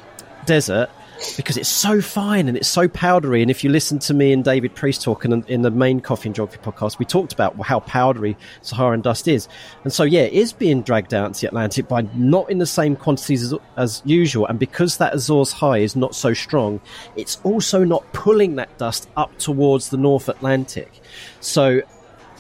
desert 0.45 0.91
because 1.37 1.57
it's 1.57 1.69
so 1.69 2.01
fine 2.01 2.49
and 2.49 2.57
it's 2.57 2.69
so 2.69 2.89
powdery. 2.89 3.43
And 3.43 3.51
if 3.51 3.65
you 3.65 3.71
listen 3.71 3.99
to 4.01 4.15
me 4.15 4.33
and 4.33 4.45
David 4.45 4.75
Priest 4.75 5.03
talking 5.03 5.33
in, 5.33 5.45
in 5.49 5.63
the 5.63 5.71
main 5.71 6.01
Coffee 6.01 6.29
and 6.29 6.35
Geography 6.35 6.61
podcast, 6.63 6.99
we 6.99 7.05
talked 7.07 7.33
about 7.33 7.59
how 7.63 7.81
powdery 7.81 8.37
Saharan 8.63 9.01
dust 9.01 9.27
is. 9.29 9.49
And 9.85 9.93
so, 9.93 10.05
yeah, 10.05 10.23
it 10.23 10.33
is 10.33 10.53
being 10.53 10.83
dragged 10.83 11.15
out 11.15 11.27
into 11.27 11.41
the 11.41 11.49
Atlantic 11.49 11.89
by 11.89 12.03
not 12.15 12.51
in 12.51 12.59
the 12.59 12.67
same 12.67 12.97
quantities 12.97 13.43
as, 13.43 13.55
as 13.77 14.03
usual. 14.05 14.47
And 14.47 14.59
because 14.59 14.99
that 14.99 15.15
Azores 15.15 15.53
high 15.53 15.79
is 15.79 15.97
not 15.97 16.15
so 16.15 16.35
strong, 16.35 16.81
it's 17.17 17.41
also 17.45 17.85
not 17.85 18.13
pulling 18.13 18.57
that 18.57 18.77
dust 18.79 19.09
up 19.17 19.37
towards 19.39 19.89
the 19.89 19.97
North 19.97 20.29
Atlantic. 20.29 21.01
So 21.41 21.83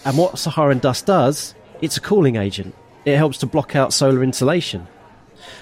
And 0.07 0.17
what 0.17 0.39
Saharan 0.39 0.79
dust 0.79 1.07
does, 1.07 1.55
it's 1.81 1.97
a 1.97 2.01
cooling 2.01 2.37
agent. 2.37 2.75
It 3.05 3.17
helps 3.17 3.39
to 3.39 3.47
block 3.47 3.75
out 3.75 3.93
solar 3.93 4.23
insolation. 4.23 4.87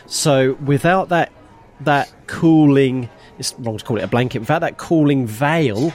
So 0.07 0.55
without 0.55 1.09
that 1.09 1.33
that 1.81 2.13
cooling, 2.27 3.09
it's 3.39 3.55
wrong 3.59 3.79
to 3.79 3.85
call 3.85 3.99
it 3.99 4.05
a 4.05 4.09
blanket. 4.09 4.41
Without 4.41 4.61
that 4.61 4.79
cooling 4.79 5.27
veil 5.27 5.93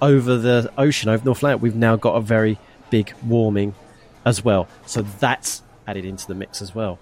over 0.00 0.36
the 0.36 0.72
ocean, 0.78 1.08
over 1.08 1.24
North 1.24 1.38
Atlantic, 1.38 1.62
we've 1.62 1.76
now 1.76 1.96
got 1.96 2.16
a 2.16 2.20
very 2.20 2.58
big 2.90 3.12
warming 3.26 3.74
as 4.24 4.44
well. 4.44 4.68
So 4.86 5.02
that's 5.02 5.62
added 5.86 6.04
into 6.04 6.26
the 6.26 6.34
mix 6.34 6.62
as 6.62 6.74
well. 6.74 6.98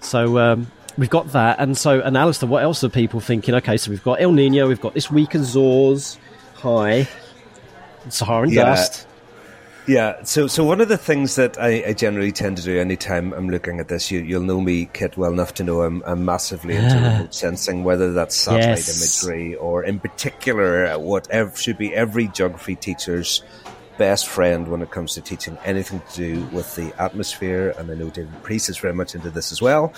So 0.00 0.38
um, 0.38 0.70
we've 0.96 1.10
got 1.10 1.32
that, 1.32 1.58
and 1.58 1.76
so 1.76 2.00
and 2.00 2.16
Alistair, 2.16 2.48
what 2.48 2.62
else 2.62 2.82
are 2.84 2.88
people 2.88 3.20
thinking? 3.20 3.54
Okay, 3.56 3.76
so 3.76 3.90
we've 3.90 4.02
got 4.02 4.20
El 4.20 4.32
Nino, 4.32 4.68
we've 4.68 4.80
got 4.80 4.94
this 4.94 5.10
weak 5.10 5.34
Azores 5.34 6.18
high, 6.54 7.08
Saharan 8.08 8.50
yeah. 8.50 8.64
dust. 8.64 9.06
Yeah, 9.86 10.22
so 10.22 10.46
so 10.46 10.62
one 10.62 10.80
of 10.80 10.88
the 10.88 10.96
things 10.96 11.34
that 11.34 11.60
I, 11.60 11.82
I, 11.88 11.92
generally 11.92 12.30
tend 12.30 12.56
to 12.58 12.62
do 12.62 12.78
anytime 12.78 13.32
I'm 13.32 13.50
looking 13.50 13.80
at 13.80 13.88
this, 13.88 14.12
you, 14.12 14.38
will 14.38 14.46
know 14.46 14.60
me, 14.60 14.88
Kit, 14.92 15.16
well 15.16 15.32
enough 15.32 15.54
to 15.54 15.64
know 15.64 15.82
I'm, 15.82 16.04
I'm 16.06 16.24
massively 16.24 16.76
into 16.76 16.94
remote 16.94 17.34
sensing, 17.34 17.82
whether 17.82 18.12
that's 18.12 18.36
satellite 18.36 18.76
yes. 18.76 19.24
imagery 19.26 19.56
or, 19.56 19.82
in 19.82 19.98
particular, 19.98 20.96
what 21.00 21.28
should 21.56 21.78
be 21.78 21.92
every 21.94 22.28
geography 22.28 22.76
teacher's 22.76 23.42
best 23.98 24.28
friend 24.28 24.68
when 24.68 24.82
it 24.82 24.90
comes 24.90 25.14
to 25.14 25.20
teaching 25.20 25.58
anything 25.64 26.00
to 26.10 26.16
do 26.16 26.46
with 26.46 26.74
the 26.76 26.92
atmosphere. 27.00 27.74
And 27.78 27.90
I 27.90 27.94
know 27.94 28.10
David 28.10 28.42
Priest 28.42 28.68
is 28.68 28.78
very 28.78 28.94
much 28.94 29.14
into 29.14 29.30
this 29.30 29.52
as 29.52 29.60
well. 29.60 29.92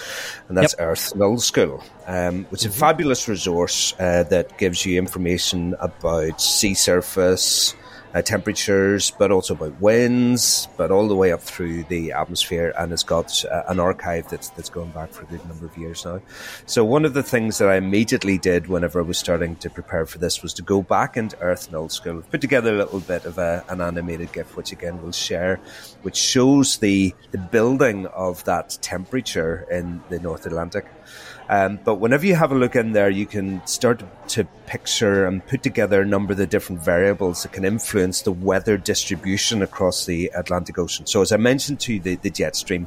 And 0.49 0.57
that's 0.57 0.75
yep. 0.79 0.89
Earth 0.89 1.13
Nullschool, 1.15 1.83
um, 2.07 2.45
which 2.47 2.65
is 2.65 2.73
mm-hmm. 2.73 2.85
a 2.85 2.87
fabulous 2.87 3.29
resource 3.29 3.95
uh, 3.99 4.25
that 4.25 4.59
gives 4.59 4.85
you 4.85 4.99
information 4.99 5.75
about 5.81 6.41
sea 6.41 6.75
surface, 6.75 7.75
uh, 8.15 8.23
temperatures, 8.23 9.11
but 9.19 9.31
also 9.31 9.55
about 9.55 9.81
winds, 9.81 10.69
but 10.77 10.91
all 10.91 11.09
the 11.09 11.17
way 11.17 11.33
up 11.33 11.43
through 11.43 11.83
the 11.85 12.13
atmosphere. 12.13 12.73
And 12.79 12.93
it's 12.93 13.03
got 13.03 13.45
uh, 13.45 13.65
an 13.69 13.81
archive 13.81 14.29
that's, 14.31 14.51
that's 14.51 14.69
going 14.69 14.91
back 14.91 15.11
for 15.11 15.23
a 15.23 15.27
good 15.27 15.45
number 15.49 15.67
of 15.67 15.77
years 15.77 16.05
now. 16.05 16.21
So 16.67 16.85
one 16.85 17.05
of 17.05 17.15
the 17.15 17.23
things 17.23 17.59
that 17.59 17.69
I 17.69 17.77
immediately 17.77 18.39
did 18.39 18.69
whenever 18.69 19.01
I 19.01 19.03
was 19.03 19.19
starting 19.19 19.57
to 19.57 19.71
prepare 19.71 20.07
for 20.07 20.19
this 20.19 20.43
was 20.43 20.55
to 20.55 20.63
go 20.63 20.83
back 20.83 21.17
into 21.17 21.39
Earth 21.41 21.67
and 21.67 21.75
Nullschool, 21.75 22.29
put 22.31 22.41
together 22.41 22.75
a 22.75 22.79
little 22.79 23.01
bit 23.01 23.25
of 23.25 23.39
a, 23.39 23.65
an 23.69 23.81
animated 23.81 24.33
GIF, 24.33 24.57
which 24.57 24.71
again 24.71 25.03
we'll 25.03 25.13
share, 25.13 25.59
which 26.03 26.17
shows 26.17 26.79
the, 26.79 27.15
the 27.33 27.39
building 27.39 28.07
of 28.07 28.45
that 28.45 28.79
temperature 28.81 29.67
in 29.71 30.03
the 30.09 30.21
North 30.21 30.47
Atlantic. 30.47 30.87
Um, 31.49 31.79
but 31.85 31.97
whenever 31.97 32.25
you 32.25 32.35
have 32.35 32.53
a 32.53 32.55
look 32.55 32.75
in 32.75 32.93
there, 32.93 33.11
you 33.11 33.27
can 33.27 33.65
start 33.67 34.03
to 34.29 34.45
picture 34.67 35.27
and 35.27 35.47
put 35.47 35.63
together 35.63 36.01
a 36.01 36.07
number 36.07 36.33
of 36.33 36.39
the 36.39 36.47
different 36.47 36.81
variables 36.81 37.43
that 37.43 37.53
can 37.53 37.65
influence 37.65 38.23
the 38.23 38.33
weather 38.33 38.79
distribution 38.79 39.63
across 39.63 40.07
the 40.07 40.31
Atlantic 40.35 40.79
Ocean. 40.79 41.07
So, 41.07 41.21
as 41.21 41.33
I 41.33 41.37
mentioned 41.37 41.81
to 41.81 41.95
you, 41.95 42.01
the, 42.01 42.17
the 42.17 42.31
jet 42.31 42.57
stream. 42.57 42.87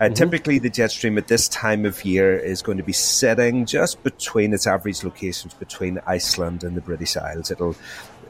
Uh, 0.00 0.06
mm-hmm. 0.06 0.14
Typically, 0.14 0.58
the 0.58 0.70
jet 0.70 0.90
stream 0.90 1.18
at 1.18 1.28
this 1.28 1.48
time 1.48 1.84
of 1.84 2.02
year 2.04 2.36
is 2.36 2.62
going 2.62 2.78
to 2.78 2.84
be 2.84 2.94
sitting 2.94 3.66
just 3.66 4.02
between 4.02 4.54
its 4.54 4.66
average 4.66 5.04
locations 5.04 5.54
between 5.54 6.00
Iceland 6.06 6.64
and 6.64 6.76
the 6.76 6.80
British 6.80 7.16
Isles. 7.16 7.50
It'll 7.50 7.76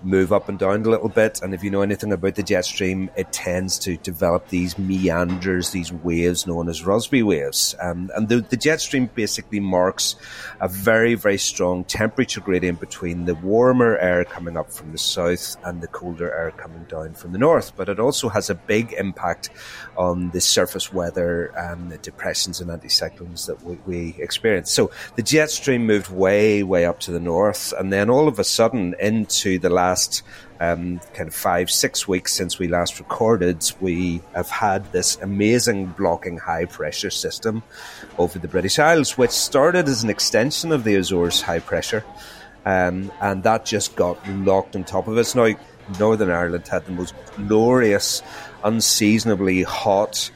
move 0.05 0.33
up 0.33 0.49
and 0.49 0.59
down 0.59 0.83
a 0.85 0.91
little 0.91 1.09
bit. 1.09 1.43
And 1.43 1.55
if 1.55 1.63
you 1.63 1.71
know 1.71 1.83
anything 1.83 2.13
about 2.13 2.35
the 2.35 2.43
jet 2.43 2.65
stream, 2.65 3.11
it 3.17 3.33
tends 3.33 3.79
to 3.81 3.97
develop 3.99 4.49
these 4.49 4.79
meanders, 4.79 5.71
these 5.71 5.93
waves 5.93 6.47
known 6.47 6.69
as 6.69 6.83
Rossby 6.83 7.23
waves. 7.23 7.75
Um, 7.81 8.11
and 8.15 8.29
the, 8.29 8.41
the 8.41 8.57
jet 8.57 8.81
stream 8.81 9.11
basically 9.15 9.61
marks 9.61 10.17
a 10.61 10.69
very, 10.69 11.15
very 11.15 11.39
strong 11.39 11.85
temperature 11.85 12.41
gradient 12.41 12.81
between 12.81 13.25
the 13.25 13.35
warmer 13.37 13.97
air 13.99 14.25
coming 14.25 14.57
up 14.57 14.73
from 14.73 14.93
the 14.93 14.99
south 14.99 15.57
and 15.65 15.81
the 15.81 15.89
colder 15.89 16.33
air 16.33 16.51
coming 16.53 16.85
down 16.85 17.15
from 17.15 17.33
the 17.33 17.39
north. 17.39 17.77
But 17.77 17.89
it 17.89 17.99
also 17.99 18.29
has 18.29 18.51
a 18.51 18.55
big 18.55 18.93
impact 18.93 19.51
on 19.97 20.31
the 20.31 20.41
surface 20.41 20.93
weather 20.93 21.53
and 21.57 21.91
the 21.91 21.99
depressions 21.99 22.61
and 22.61 22.71
anticyclones 22.71 23.47
that 23.47 23.63
we, 23.63 23.79
we 23.87 24.23
experience. 24.23 24.71
So 24.71 24.91
the 25.17 25.23
jet 25.23 25.51
stream 25.51 25.87
moved 25.87 26.11
way, 26.11 26.63
way 26.63 26.87
up 26.87 27.01
to 27.01 27.13
the 27.13 27.21
north. 27.21 27.73
And 27.79 27.93
then 27.93 28.11
all 28.11 28.29
of 28.29 28.39
a 28.39 28.45
sudden 28.45 28.95
into 28.99 29.59
the 29.59 29.71
last 29.71 29.92
last 29.93 30.23
um, 30.59 31.01
kind 31.13 31.29
of 31.29 31.35
five, 31.35 31.71
six 31.71 32.09
weeks 32.09 32.33
since 32.33 32.59
we 32.59 32.67
last 32.67 32.99
recorded, 32.99 33.59
we 33.79 34.23
have 34.35 34.49
had 34.49 34.91
this 34.91 35.19
amazing 35.21 35.87
blocking 35.99 36.39
high 36.39 36.65
pressure 36.65 37.11
system 37.11 37.63
over 38.17 38.39
the 38.39 38.49
British 38.49 38.79
Isles, 38.79 39.19
which 39.19 39.33
started 39.33 39.87
as 39.89 40.03
an 40.03 40.09
extension 40.09 40.73
of 40.73 40.85
the 40.85 40.95
Azores 40.97 41.43
high 41.43 41.59
pressure. 41.59 42.05
Um, 42.65 43.13
and 43.21 43.43
that 43.43 43.67
just 43.67 43.97
got 43.97 44.17
locked 44.29 44.75
on 44.77 44.85
top 44.85 45.09
of 45.09 45.19
us. 45.19 45.35
Now, 45.35 45.49
Northern 45.99 46.31
Ireland 46.31 46.69
had 46.69 46.87
the 46.87 46.93
most 46.93 47.15
glorious, 47.49 48.23
unseasonably 48.65 49.63
hot, 49.63 50.31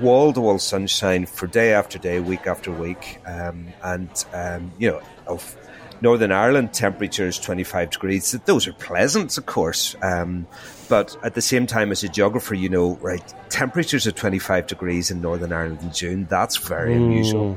wall 0.00 0.32
to 0.34 0.40
wall 0.40 0.58
sunshine 0.58 1.24
for 1.24 1.46
day 1.46 1.72
after 1.72 1.98
day, 1.98 2.20
week 2.20 2.46
after 2.46 2.70
week. 2.70 3.20
Um, 3.26 3.68
and, 3.82 4.10
um, 4.34 4.72
you 4.78 4.90
know, 4.90 5.00
of 5.26 5.56
Northern 6.04 6.32
Ireland 6.32 6.74
temperatures 6.74 7.38
25 7.38 7.90
degrees. 7.92 8.32
Those 8.44 8.68
are 8.68 8.74
pleasant, 8.74 9.38
of 9.38 9.46
course. 9.46 9.96
Um, 10.02 10.46
but 10.90 11.16
at 11.22 11.34
the 11.34 11.40
same 11.40 11.66
time, 11.66 11.92
as 11.92 12.04
a 12.04 12.08
geographer, 12.08 12.54
you 12.54 12.68
know, 12.68 12.96
right, 13.00 13.24
temperatures 13.48 14.06
of 14.06 14.14
25 14.14 14.66
degrees 14.66 15.10
in 15.10 15.22
Northern 15.22 15.50
Ireland 15.50 15.80
in 15.80 15.92
June, 15.92 16.26
that's 16.28 16.58
very 16.58 16.92
mm. 16.92 16.96
unusual. 16.96 17.56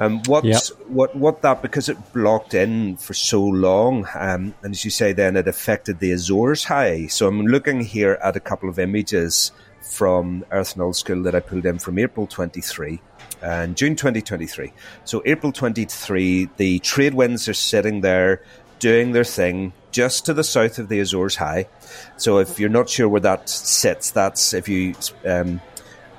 Um, 0.00 0.22
what, 0.24 0.44
yep. 0.44 0.62
what, 0.88 1.14
what 1.16 1.42
that, 1.42 1.60
because 1.60 1.90
it 1.90 1.98
blocked 2.14 2.54
in 2.54 2.96
for 2.96 3.12
so 3.12 3.44
long, 3.44 4.06
um, 4.14 4.54
and 4.62 4.72
as 4.72 4.82
you 4.82 4.90
say, 4.90 5.12
then 5.12 5.36
it 5.36 5.46
affected 5.46 5.98
the 5.98 6.12
Azores 6.12 6.64
high. 6.64 7.08
So 7.08 7.28
I'm 7.28 7.42
looking 7.42 7.82
here 7.82 8.18
at 8.22 8.36
a 8.36 8.40
couple 8.40 8.70
of 8.70 8.78
images 8.78 9.52
from 9.86 10.44
Earth 10.50 10.74
Nullschool 10.76 11.24
that 11.24 11.34
I 11.34 11.40
pulled 11.40 11.66
in 11.66 11.78
from 11.78 11.98
April 11.98 12.26
23 12.26 13.00
and 13.42 13.76
June 13.76 13.96
2023. 13.96 14.72
So 15.04 15.22
April 15.24 15.52
23, 15.52 16.50
the 16.56 16.78
trade 16.80 17.14
winds 17.14 17.48
are 17.48 17.54
sitting 17.54 18.00
there 18.00 18.42
doing 18.78 19.12
their 19.12 19.24
thing 19.24 19.72
just 19.90 20.26
to 20.26 20.34
the 20.34 20.44
south 20.44 20.78
of 20.78 20.88
the 20.88 21.00
Azores 21.00 21.36
High. 21.36 21.68
So 22.16 22.38
if 22.38 22.60
you're 22.60 22.68
not 22.68 22.90
sure 22.90 23.08
where 23.08 23.20
that 23.22 23.48
sits, 23.48 24.10
that's 24.10 24.52
if 24.52 24.68
you 24.68 24.94
um, 25.24 25.60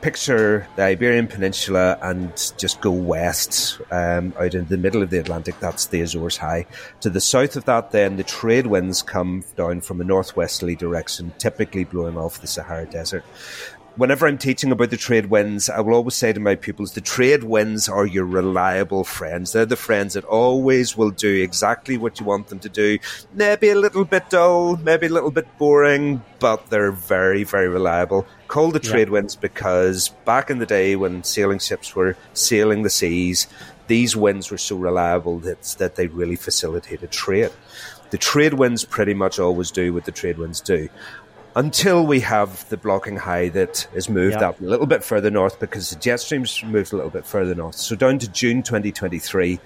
picture 0.01 0.67
the 0.75 0.83
Iberian 0.83 1.27
Peninsula 1.27 1.97
and 2.01 2.31
just 2.57 2.81
go 2.81 2.91
west 2.91 3.81
um, 3.91 4.33
out 4.39 4.53
in 4.53 4.65
the 4.67 4.77
middle 4.77 5.01
of 5.01 5.09
the 5.09 5.19
Atlantic, 5.19 5.59
that's 5.59 5.87
the 5.87 6.01
Azores 6.01 6.37
High. 6.37 6.65
To 7.01 7.09
the 7.09 7.21
south 7.21 7.55
of 7.55 7.65
that, 7.65 7.91
then 7.91 8.17
the 8.17 8.23
trade 8.23 8.67
winds 8.67 9.01
come 9.01 9.43
down 9.55 9.81
from 9.81 10.01
a 10.01 10.03
northwesterly 10.03 10.75
direction, 10.75 11.33
typically 11.37 11.83
blowing 11.83 12.17
off 12.17 12.41
the 12.41 12.47
Sahara 12.47 12.85
Desert 12.85 13.23
whenever 13.97 14.27
I'm 14.27 14.37
teaching 14.37 14.71
about 14.71 14.91
the 14.91 14.97
trade 14.97 15.25
winds, 15.25 15.69
I 15.69 15.79
will 15.81 15.95
always 15.95 16.13
say 16.13 16.31
to 16.31 16.39
my 16.39 16.55
pupils, 16.55 16.93
the 16.93 17.01
trade 17.01 17.43
winds 17.43 17.89
are 17.89 18.05
your 18.05 18.25
reliable 18.25 19.03
friends. 19.03 19.51
They're 19.51 19.65
the 19.65 19.75
friends 19.75 20.13
that 20.13 20.23
always 20.23 20.95
will 20.95 21.09
do 21.09 21.41
exactly 21.41 21.97
what 21.97 22.19
you 22.19 22.25
want 22.25 22.47
them 22.47 22.59
to 22.59 22.69
do. 22.69 22.99
Maybe 23.33 23.69
a 23.69 23.75
little 23.75 24.05
bit 24.05 24.29
dull, 24.29 24.77
maybe 24.77 25.07
a 25.07 25.11
little 25.11 25.31
bit 25.31 25.47
boring, 25.57 26.23
but 26.39 26.69
they're 26.69 26.91
very, 26.91 27.43
very 27.43 27.67
reliable. 27.67 28.27
Called 28.47 28.73
the 28.73 28.79
trade 28.79 29.07
yeah. 29.07 29.13
winds 29.13 29.35
because 29.35 30.09
back 30.25 30.49
in 30.49 30.59
the 30.59 30.65
day 30.65 30.95
when 30.95 31.23
sailing 31.23 31.59
ships 31.59 31.95
were 31.95 32.15
sailing 32.33 32.83
the 32.83 32.89
seas, 32.89 33.47
these 33.87 34.15
winds 34.15 34.51
were 34.51 34.57
so 34.57 34.77
reliable 34.77 35.39
that, 35.39 35.61
that 35.79 35.95
they 35.95 36.07
really 36.07 36.35
facilitated 36.35 37.11
trade. 37.11 37.51
The 38.09 38.17
trade 38.17 38.53
winds 38.53 38.85
pretty 38.85 39.13
much 39.13 39.39
always 39.39 39.71
do 39.71 39.93
what 39.93 40.05
the 40.05 40.11
trade 40.11 40.37
winds 40.37 40.61
do 40.61 40.89
until 41.57 42.05
we 42.05 42.19
have 42.19 42.69
the 42.69 42.77
blocking 42.77 43.17
high 43.17 43.49
that 43.49 43.87
is 43.95 44.07
moved 44.07 44.35
up 44.35 44.61
a 44.61 44.63
little 44.63 44.85
bit 44.85 45.03
further 45.03 45.31
north 45.31 45.59
because 45.59 45.89
the 45.89 45.95
jet 45.95 46.17
stream's 46.19 46.63
moved 46.63 46.93
a 46.93 46.95
little 46.95 47.09
bit 47.09 47.25
further 47.25 47.55
north. 47.55 47.73
So 47.73 47.95
down 47.95 48.19
to 48.19 48.29
June 48.29 48.61
2023, 48.61 49.59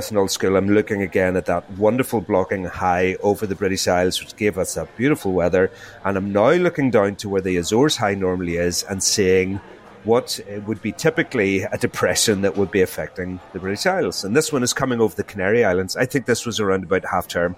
Nullschool, 0.00 0.56
I'm 0.56 0.68
looking 0.68 1.02
again 1.02 1.36
at 1.36 1.46
that 1.46 1.70
wonderful 1.72 2.20
blocking 2.20 2.64
high 2.64 3.16
over 3.22 3.46
the 3.46 3.54
British 3.54 3.86
Isles, 3.86 4.20
which 4.20 4.36
gave 4.36 4.58
us 4.58 4.74
that 4.74 4.96
beautiful 4.96 5.32
weather. 5.32 5.70
And 6.04 6.16
I'm 6.16 6.32
now 6.32 6.52
looking 6.52 6.90
down 6.90 7.16
to 7.16 7.28
where 7.28 7.40
the 7.40 7.56
Azores 7.56 7.96
high 7.96 8.14
normally 8.14 8.56
is 8.56 8.82
and 8.84 9.02
seeing 9.02 9.60
what 10.04 10.40
would 10.66 10.82
be 10.82 10.92
typically 10.92 11.62
a 11.62 11.78
depression 11.78 12.40
that 12.42 12.56
would 12.56 12.70
be 12.70 12.82
affecting 12.82 13.38
the 13.52 13.58
British 13.58 13.86
Isles. 13.86 14.24
And 14.24 14.34
this 14.34 14.52
one 14.52 14.62
is 14.62 14.72
coming 14.72 15.00
over 15.00 15.14
the 15.14 15.24
Canary 15.24 15.64
Islands. 15.64 15.96
I 15.96 16.06
think 16.06 16.26
this 16.26 16.46
was 16.46 16.58
around 16.58 16.84
about 16.84 17.04
half 17.04 17.28
term. 17.28 17.56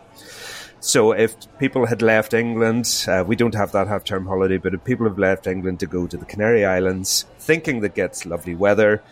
So 0.81 1.13
if 1.13 1.35
people 1.59 1.87
had 1.87 2.03
left 2.03 2.35
England, 2.35 3.07
uh, 3.09 3.25
we 3.27 3.37
don't 3.37 3.55
have 3.55 3.73
that 3.73 3.89
half 3.89 4.05
term 4.05 4.27
holiday, 4.27 4.59
but 4.59 4.75
if 4.75 4.85
people 4.85 5.09
have 5.09 5.19
left 5.19 5.47
England 5.47 5.81
to 5.81 5.87
go 5.87 6.07
to 6.07 6.17
the 6.17 6.27
Canary 6.27 6.67
Islands 6.67 7.25
thinking 7.39 7.81
that 7.81 7.95
gets 7.95 8.27
lovely 8.27 8.55
weather, 8.55 9.03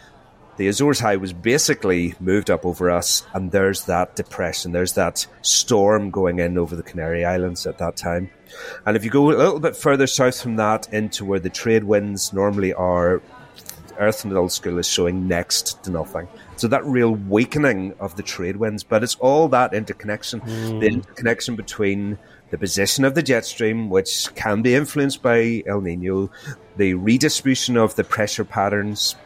the 0.56 0.68
Azores 0.68 1.00
High 1.00 1.16
was 1.16 1.32
basically 1.32 2.14
moved 2.20 2.50
up 2.50 2.66
over 2.66 2.90
us, 2.90 3.26
and 3.34 3.50
there's 3.50 3.84
that 3.84 4.16
depression, 4.16 4.72
there's 4.72 4.94
that 4.94 5.26
storm 5.42 6.10
going 6.10 6.38
in 6.38 6.58
over 6.58 6.76
the 6.76 6.82
Canary 6.82 7.24
Islands 7.24 7.66
at 7.66 7.78
that 7.78 7.96
time. 7.96 8.30
And 8.84 8.96
if 8.96 9.04
you 9.04 9.10
go 9.10 9.30
a 9.30 9.32
little 9.32 9.60
bit 9.60 9.76
further 9.76 10.06
south 10.06 10.40
from 10.40 10.56
that 10.56 10.92
into 10.92 11.24
where 11.24 11.40
the 11.40 11.50
trade 11.50 11.84
winds 11.84 12.32
normally 12.32 12.74
are, 12.74 13.22
Earth 13.98 14.24
Nullschool 14.24 14.78
is 14.78 14.88
showing 14.88 15.28
next 15.28 15.82
to 15.84 15.90
nothing. 15.90 16.28
So 16.56 16.68
that 16.68 16.84
real 16.84 17.12
weakening 17.12 17.94
of 18.00 18.16
the 18.16 18.22
trade 18.22 18.56
winds, 18.56 18.82
but 18.82 19.02
it's 19.02 19.16
all 19.16 19.48
that 19.48 19.74
interconnection, 19.74 20.40
mm. 20.40 20.80
the 20.80 20.86
interconnection 20.86 21.56
between 21.56 22.18
the 22.50 22.58
position 22.58 23.04
of 23.04 23.14
the 23.14 23.22
jet 23.22 23.44
stream, 23.44 23.88
which 23.90 24.34
can 24.34 24.60
be 24.60 24.74
influenced 24.74 25.22
by 25.22 25.62
El 25.66 25.80
Nino, 25.80 26.30
the 26.76 26.94
redistribution 26.94 27.76
of 27.76 27.94
the 27.96 28.04
pressure 28.04 28.44
patterns, 28.44 29.16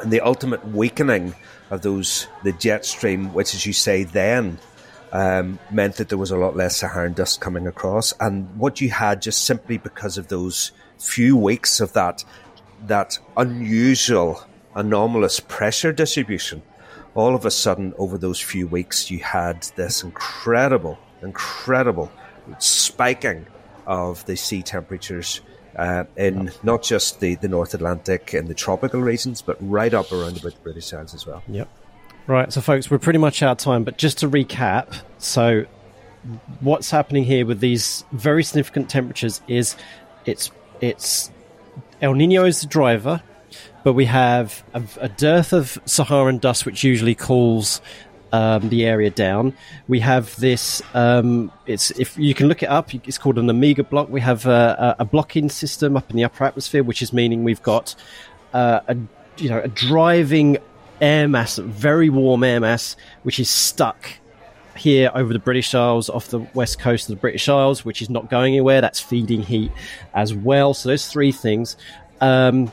and 0.00 0.12
the 0.12 0.20
ultimate 0.20 0.66
weakening 0.68 1.34
of 1.70 1.82
those 1.82 2.26
the 2.42 2.52
jet 2.52 2.84
stream, 2.84 3.32
which, 3.32 3.54
as 3.54 3.66
you 3.66 3.72
say, 3.72 4.04
then 4.04 4.58
um, 5.12 5.58
meant 5.70 5.96
that 5.96 6.08
there 6.08 6.18
was 6.18 6.30
a 6.30 6.36
lot 6.36 6.56
less 6.56 6.76
Saharan 6.76 7.12
dust 7.12 7.40
coming 7.40 7.66
across. 7.66 8.12
And 8.20 8.56
what 8.56 8.80
you 8.80 8.90
had 8.90 9.22
just 9.22 9.44
simply 9.44 9.78
because 9.78 10.18
of 10.18 10.28
those 10.28 10.72
few 10.98 11.36
weeks 11.36 11.80
of 11.80 11.92
that 11.94 12.24
that 12.86 13.18
unusual, 13.36 14.42
anomalous 14.74 15.38
pressure 15.40 15.92
distribution, 15.92 16.62
all 17.14 17.34
of 17.34 17.44
a 17.44 17.50
sudden 17.50 17.92
over 17.98 18.16
those 18.16 18.40
few 18.40 18.66
weeks, 18.66 19.10
you 19.10 19.18
had 19.18 19.62
this 19.76 20.02
incredible, 20.02 20.98
incredible 21.22 22.10
spiking 22.58 23.46
of 23.86 24.24
the 24.24 24.36
sea 24.36 24.62
temperatures 24.62 25.42
uh, 25.76 26.04
in 26.16 26.50
not 26.62 26.82
just 26.82 27.20
the, 27.20 27.34
the 27.36 27.48
North 27.48 27.74
Atlantic 27.74 28.34
and 28.34 28.48
the 28.48 28.54
tropical 28.54 29.00
regions, 29.00 29.42
but 29.42 29.56
right 29.60 29.92
up 29.92 30.12
around 30.12 30.38
about 30.38 30.54
the 30.54 30.60
British 30.62 30.92
Isles 30.92 31.14
as 31.14 31.26
well. 31.26 31.42
Yep. 31.48 31.68
Right, 32.26 32.52
so 32.52 32.60
folks, 32.60 32.90
we're 32.90 32.98
pretty 32.98 33.18
much 33.18 33.42
out 33.42 33.52
of 33.52 33.58
time, 33.58 33.82
but 33.82 33.96
just 33.96 34.18
to 34.18 34.28
recap, 34.28 35.02
so 35.18 35.64
what's 36.60 36.90
happening 36.90 37.24
here 37.24 37.46
with 37.46 37.60
these 37.60 38.04
very 38.12 38.44
significant 38.44 38.90
temperatures 38.90 39.40
is 39.48 39.74
it's 40.26 40.50
it's 40.80 41.30
El 42.00 42.14
Nino 42.14 42.44
is 42.44 42.60
the 42.60 42.66
driver, 42.66 43.22
but 43.84 43.94
we 43.94 44.04
have 44.04 44.62
a, 44.74 44.82
a 45.00 45.08
dearth 45.08 45.52
of 45.52 45.78
Saharan 45.86 46.38
dust, 46.38 46.66
which 46.66 46.84
usually 46.84 47.14
cools 47.14 47.80
um, 48.32 48.68
the 48.68 48.86
area 48.86 49.10
down. 49.10 49.54
We 49.88 50.00
have 50.00 50.34
this. 50.36 50.82
Um, 50.94 51.52
it's 51.66 51.90
if 51.92 52.16
you 52.18 52.34
can 52.34 52.48
look 52.48 52.62
it 52.62 52.68
up. 52.68 52.94
It's 52.94 53.18
called 53.18 53.38
an 53.38 53.48
Omega 53.50 53.84
block. 53.84 54.08
We 54.08 54.20
have 54.20 54.46
a, 54.46 54.96
a, 54.98 55.02
a 55.02 55.04
blocking 55.04 55.48
system 55.48 55.96
up 55.96 56.10
in 56.10 56.16
the 56.16 56.24
upper 56.24 56.44
atmosphere, 56.44 56.82
which 56.82 57.02
is 57.02 57.12
meaning 57.12 57.44
we've 57.44 57.62
got 57.62 57.94
uh, 58.52 58.80
a 58.88 58.96
you 59.36 59.48
know 59.48 59.60
a 59.60 59.68
driving 59.68 60.58
air 61.00 61.28
mass, 61.28 61.56
very 61.56 62.10
warm 62.10 62.44
air 62.44 62.60
mass, 62.60 62.96
which 63.22 63.38
is 63.38 63.48
stuck 63.48 64.10
here 64.76 65.10
over 65.14 65.32
the 65.32 65.38
British 65.38 65.74
Isles 65.74 66.08
off 66.08 66.28
the 66.28 66.40
west 66.54 66.78
coast 66.78 67.08
of 67.08 67.16
the 67.16 67.20
British 67.20 67.48
Isles, 67.48 67.84
which 67.84 68.00
is 68.00 68.10
not 68.10 68.30
going 68.30 68.54
anywhere. 68.54 68.80
That's 68.80 69.00
feeding 69.00 69.42
heat 69.42 69.72
as 70.14 70.34
well. 70.34 70.74
So 70.74 70.88
those 70.88 71.08
three 71.08 71.32
things. 71.32 71.76
Um, 72.20 72.72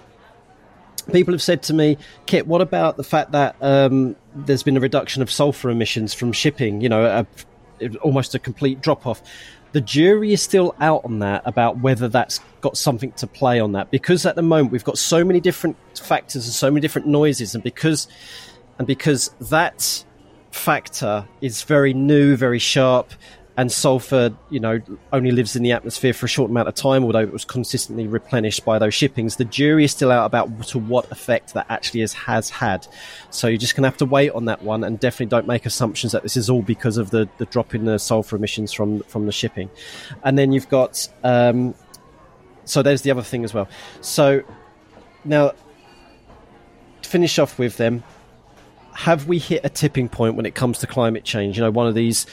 people 1.12 1.34
have 1.34 1.42
said 1.42 1.64
to 1.64 1.74
me, 1.74 1.98
Kit, 2.26 2.48
what 2.48 2.62
about 2.62 2.98
the 2.98 3.04
fact 3.04 3.32
that 3.32 3.56
um, 3.62 4.16
there's 4.36 4.64
been 4.64 4.78
a 4.78 4.80
reduction 4.80 5.22
of 5.22 5.32
sulfur 5.32 5.70
emissions 5.70 6.14
from 6.14 6.32
shipping? 6.32 6.82
You 6.82 6.90
know, 6.90 7.26
a, 7.82 7.88
almost 7.98 8.36
a 8.36 8.40
complete 8.40 8.82
drop 8.82 9.06
off. 9.06 9.22
The 9.74 9.82
jury 9.82 10.34
is 10.34 10.42
still 10.42 10.76
out 10.80 11.04
on 11.06 11.20
that 11.20 11.44
about 11.46 11.80
whether 11.80 12.08
that's 12.08 12.40
got 12.62 12.78
something 12.78 13.12
to 13.14 13.28
play 13.28 13.60
on 13.60 13.74
that 13.74 13.92
because 13.92 14.26
at 14.26 14.36
the 14.36 14.42
moment 14.42 14.72
we've 14.72 14.84
got 14.84 14.98
so 14.98 15.24
many 15.24 15.40
different 15.40 15.78
factors 15.96 16.46
and 16.46 16.54
so 16.54 16.72
many 16.72 16.82
different 16.82 17.08
noises, 17.08 17.54
and 17.54 17.64
because 17.64 18.08
and 18.80 18.88
because 18.88 19.30
that 19.42 20.04
factor 20.52 21.28
is 21.42 21.64
very 21.64 21.94
new, 21.94 22.36
very 22.36 22.60
sharp, 22.60 23.12
and 23.58 23.72
sulfur, 23.72 24.32
you 24.52 24.60
know, 24.60 24.80
only 25.12 25.32
lives 25.32 25.56
in 25.56 25.64
the 25.64 25.72
atmosphere 25.72 26.14
for 26.14 26.28
a 26.28 26.30
short 26.30 26.52
amount 26.52 26.68
of 26.68 26.76
time, 26.76 27.04
although 27.04 27.22
it 27.22 27.34
was 27.34 27.44
consistently 27.44 28.06
replenished 28.06 28.64
by 28.64 28.78
those 28.78 28.94
shippings. 28.94 29.38
The 29.38 29.46
jury 29.46 29.84
is 29.84 29.92
still 29.92 30.12
out 30.12 30.28
about 30.28 30.64
to 30.68 30.78
what 30.78 31.12
effect 31.12 31.56
that 31.56 31.66
actually 31.68 32.02
is, 32.02 32.14
has 32.14 32.52
had. 32.52 32.88
So 33.32 33.48
you're 33.48 33.58
just 33.58 33.76
going 33.76 33.82
to 33.82 33.90
have 33.90 33.98
to 33.98 34.06
wait 34.06 34.32
on 34.32 34.46
that 34.46 34.62
one, 34.62 34.84
and 34.84 35.00
definitely 35.00 35.26
don't 35.26 35.48
make 35.48 35.66
assumptions 35.66 36.12
that 36.12 36.22
this 36.22 36.38
is 36.38 36.52
all 36.52 36.62
because 36.62 36.98
of 36.98 37.10
the, 37.10 37.28
the 37.40 37.48
drop 37.48 37.74
in 37.74 37.86
the 37.86 37.98
sulfur 37.98 38.36
emissions 38.36 38.72
from 38.72 39.02
from 39.04 39.26
the 39.26 39.32
shipping. 39.32 39.72
And 40.24 40.38
then 40.38 40.52
you've 40.52 40.70
got, 40.70 41.10
um, 41.24 41.74
so 42.66 42.84
there's 42.84 43.02
the 43.02 43.10
other 43.10 43.24
thing 43.24 43.44
as 43.44 43.56
well. 43.56 43.68
So 44.02 44.44
now, 45.26 45.54
to 47.02 47.10
finish 47.10 47.40
off 47.40 47.58
with 47.58 47.78
them, 47.78 48.04
have 48.94 49.28
we 49.28 49.38
hit 49.38 49.62
a 49.64 49.70
tipping 49.70 50.10
point 50.10 50.36
when 50.36 50.46
it 50.46 50.56
comes 50.56 50.80
to 50.80 50.88
climate 50.88 51.24
change? 51.24 51.58
You 51.58 51.64
know, 51.64 51.72
one 51.72 51.88
of 51.88 51.96
these 51.96 52.26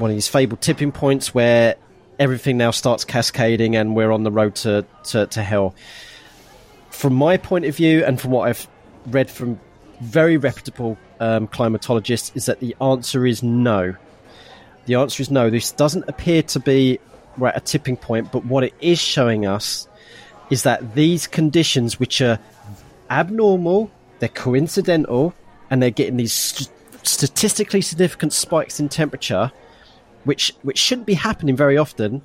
one 0.00 0.10
of 0.10 0.16
these 0.16 0.28
fabled 0.28 0.60
tipping 0.60 0.92
points 0.92 1.34
where 1.34 1.76
everything 2.18 2.56
now 2.56 2.70
starts 2.70 3.04
cascading 3.04 3.76
and 3.76 3.94
we're 3.94 4.10
on 4.10 4.24
the 4.24 4.30
road 4.30 4.54
to, 4.54 4.84
to, 5.04 5.26
to 5.26 5.42
hell. 5.42 5.74
From 6.90 7.14
my 7.14 7.36
point 7.36 7.64
of 7.64 7.76
view, 7.76 8.04
and 8.04 8.20
from 8.20 8.30
what 8.30 8.48
I've 8.48 8.66
read 9.06 9.30
from 9.30 9.60
very 10.00 10.36
reputable 10.36 10.98
um, 11.20 11.46
climatologists, 11.48 12.34
is 12.34 12.46
that 12.46 12.60
the 12.60 12.74
answer 12.80 13.26
is 13.26 13.42
no. 13.42 13.94
The 14.86 14.96
answer 14.96 15.22
is 15.22 15.30
no. 15.30 15.50
This 15.50 15.72
doesn't 15.72 16.08
appear 16.08 16.42
to 16.44 16.60
be 16.60 16.98
at 17.42 17.56
a 17.56 17.60
tipping 17.60 17.96
point, 17.96 18.32
but 18.32 18.44
what 18.44 18.64
it 18.64 18.74
is 18.80 18.98
showing 18.98 19.46
us 19.46 19.88
is 20.50 20.64
that 20.64 20.94
these 20.94 21.26
conditions, 21.26 22.00
which 22.00 22.20
are 22.20 22.38
abnormal, 23.08 23.90
they're 24.18 24.28
coincidental, 24.28 25.32
and 25.70 25.82
they're 25.82 25.90
getting 25.90 26.16
these 26.16 26.32
st- 26.32 26.70
statistically 27.02 27.80
significant 27.80 28.32
spikes 28.32 28.80
in 28.80 28.88
temperature, 28.88 29.52
which 30.24 30.52
which 30.62 30.78
shouldn't 30.78 31.06
be 31.06 31.14
happening 31.14 31.56
very 31.56 31.76
often, 31.76 32.22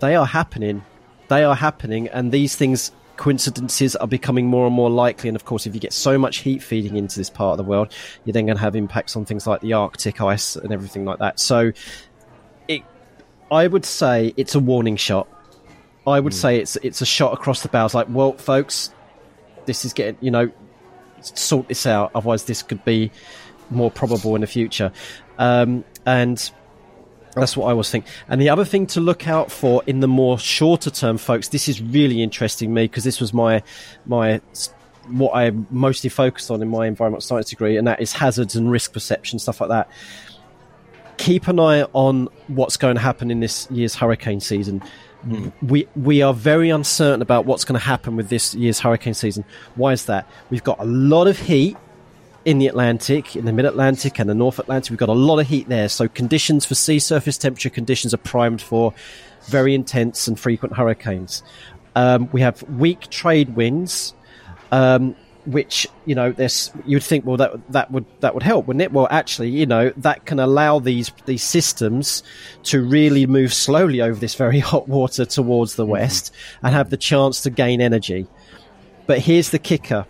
they 0.00 0.14
are 0.14 0.26
happening. 0.26 0.84
They 1.28 1.42
are 1.42 1.56
happening, 1.56 2.08
and 2.08 2.30
these 2.30 2.54
things 2.54 2.92
coincidences 3.16 3.96
are 3.96 4.06
becoming 4.06 4.46
more 4.46 4.66
and 4.66 4.74
more 4.74 4.90
likely. 4.90 5.28
And 5.28 5.36
of 5.36 5.44
course, 5.44 5.66
if 5.66 5.74
you 5.74 5.80
get 5.80 5.92
so 5.92 6.18
much 6.18 6.38
heat 6.38 6.62
feeding 6.62 6.96
into 6.96 7.18
this 7.18 7.30
part 7.30 7.58
of 7.58 7.64
the 7.64 7.68
world, 7.68 7.92
you're 8.24 8.32
then 8.32 8.46
going 8.46 8.56
to 8.56 8.62
have 8.62 8.76
impacts 8.76 9.16
on 9.16 9.24
things 9.24 9.46
like 9.46 9.60
the 9.62 9.72
Arctic 9.72 10.20
ice 10.20 10.56
and 10.56 10.72
everything 10.72 11.04
like 11.04 11.18
that. 11.18 11.40
So, 11.40 11.72
it, 12.68 12.82
I 13.50 13.66
would 13.66 13.84
say 13.84 14.34
it's 14.36 14.54
a 14.54 14.60
warning 14.60 14.96
shot. 14.96 15.28
I 16.06 16.20
would 16.20 16.32
mm. 16.32 16.36
say 16.36 16.58
it's 16.58 16.76
it's 16.76 17.00
a 17.00 17.06
shot 17.06 17.32
across 17.32 17.62
the 17.62 17.68
bows. 17.68 17.94
Like, 17.94 18.06
well, 18.10 18.34
folks, 18.34 18.92
this 19.64 19.84
is 19.84 19.92
getting 19.92 20.18
you 20.20 20.30
know, 20.30 20.50
sort 21.20 21.68
this 21.68 21.86
out. 21.86 22.12
Otherwise, 22.14 22.44
this 22.44 22.62
could 22.62 22.84
be 22.84 23.10
more 23.70 23.90
probable 23.90 24.34
in 24.34 24.42
the 24.42 24.46
future. 24.46 24.92
Um, 25.38 25.84
and 26.04 26.50
that's 27.36 27.56
what 27.56 27.66
I 27.66 27.74
was 27.74 27.90
thinking. 27.90 28.10
And 28.28 28.40
the 28.40 28.48
other 28.48 28.64
thing 28.64 28.86
to 28.88 29.00
look 29.00 29.28
out 29.28 29.52
for 29.52 29.82
in 29.86 30.00
the 30.00 30.08
more 30.08 30.38
shorter 30.38 30.90
term, 30.90 31.18
folks, 31.18 31.48
this 31.48 31.68
is 31.68 31.82
really 31.82 32.22
interesting 32.22 32.72
me 32.72 32.84
because 32.84 33.04
this 33.04 33.20
was 33.20 33.34
my 33.34 33.62
my 34.06 34.40
what 35.08 35.32
I 35.32 35.52
mostly 35.70 36.10
focused 36.10 36.50
on 36.50 36.62
in 36.62 36.68
my 36.68 36.86
environmental 36.86 37.20
science 37.20 37.50
degree, 37.50 37.76
and 37.76 37.86
that 37.86 38.00
is 38.00 38.12
hazards 38.12 38.56
and 38.56 38.70
risk 38.70 38.92
perception, 38.92 39.38
stuff 39.38 39.60
like 39.60 39.68
that. 39.68 39.90
Keep 41.18 41.48
an 41.48 41.60
eye 41.60 41.82
on 41.92 42.28
what's 42.48 42.76
going 42.76 42.96
to 42.96 43.02
happen 43.02 43.30
in 43.30 43.40
this 43.40 43.70
year's 43.70 43.94
hurricane 43.94 44.40
season. 44.40 44.82
Mm. 45.26 45.52
We 45.62 45.88
we 45.94 46.22
are 46.22 46.32
very 46.32 46.70
uncertain 46.70 47.20
about 47.20 47.44
what's 47.44 47.64
going 47.64 47.78
to 47.78 47.84
happen 47.84 48.16
with 48.16 48.30
this 48.30 48.54
year's 48.54 48.80
hurricane 48.80 49.14
season. 49.14 49.44
Why 49.74 49.92
is 49.92 50.06
that? 50.06 50.28
We've 50.50 50.64
got 50.64 50.80
a 50.80 50.84
lot 50.84 51.26
of 51.26 51.38
heat 51.38 51.76
in 52.46 52.58
the 52.58 52.68
Atlantic, 52.68 53.34
in 53.34 53.44
the 53.44 53.52
mid 53.52 53.64
Atlantic 53.64 54.20
and 54.20 54.30
the 54.30 54.34
North 54.34 54.60
Atlantic. 54.60 54.90
We've 54.90 54.98
got 54.98 55.08
a 55.08 55.12
lot 55.12 55.40
of 55.40 55.48
heat 55.48 55.68
there. 55.68 55.88
So 55.88 56.06
conditions 56.06 56.64
for 56.64 56.76
sea 56.76 57.00
surface 57.00 57.36
temperature 57.36 57.68
conditions 57.68 58.14
are 58.14 58.18
primed 58.18 58.62
for 58.62 58.94
very 59.46 59.74
intense 59.74 60.28
and 60.28 60.38
frequent 60.38 60.76
hurricanes. 60.76 61.42
Um, 61.96 62.28
we 62.30 62.42
have 62.42 62.62
weak 62.62 63.10
trade 63.10 63.56
winds, 63.56 64.14
um, 64.70 65.16
which 65.44 65.88
you 66.04 66.14
know, 66.14 66.30
this 66.30 66.70
you'd 66.84 67.02
think, 67.02 67.26
well, 67.26 67.36
that 67.36 67.72
that 67.72 67.90
would 67.90 68.04
that 68.20 68.32
would 68.34 68.44
help, 68.44 68.68
wouldn't 68.68 68.82
it? 68.82 68.92
Well, 68.92 69.08
actually, 69.10 69.50
you 69.50 69.66
know, 69.66 69.90
that 69.96 70.24
can 70.24 70.38
allow 70.38 70.78
these 70.78 71.10
these 71.24 71.42
systems 71.42 72.22
to 72.64 72.80
really 72.80 73.26
move 73.26 73.52
slowly 73.52 74.00
over 74.00 74.20
this 74.20 74.36
very 74.36 74.60
hot 74.70 74.88
water 74.88 75.24
towards 75.24 75.74
the 75.74 75.82
mm-hmm. 75.82 75.92
west 75.92 76.32
and 76.62 76.76
have 76.76 76.90
the 76.90 76.96
chance 76.96 77.40
to 77.40 77.50
gain 77.50 77.80
energy. 77.80 78.28
But 79.06 79.18
here's 79.18 79.50
the 79.50 79.58
kicker: 79.58 80.06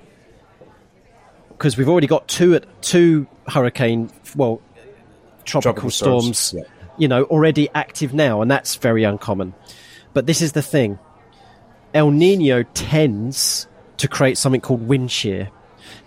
because 1.57 1.77
we've 1.77 1.89
already 1.89 2.07
got 2.07 2.27
two 2.29 2.55
at 2.55 2.65
two 2.83 3.27
hurricane 3.49 4.11
well 4.35 4.61
tropical, 5.45 5.73
tropical 5.73 5.91
storms, 5.91 6.39
storms 6.39 6.67
yeah. 6.67 6.93
you 6.99 7.09
know 7.09 7.25
already 7.25 7.69
active 7.75 8.13
now 8.13 8.43
and 8.43 8.51
that's 8.51 8.77
very 8.77 9.05
uncommon 9.05 9.55
but 10.13 10.27
this 10.27 10.43
is 10.43 10.53
the 10.53 10.63
thing 10.63 10.99
el 11.95 12.11
nino 12.11 12.63
tends 12.75 13.67
to 13.97 14.09
create 14.09 14.37
something 14.37 14.61
called 14.61 14.87
wind 14.87 15.11
shear 15.11 15.51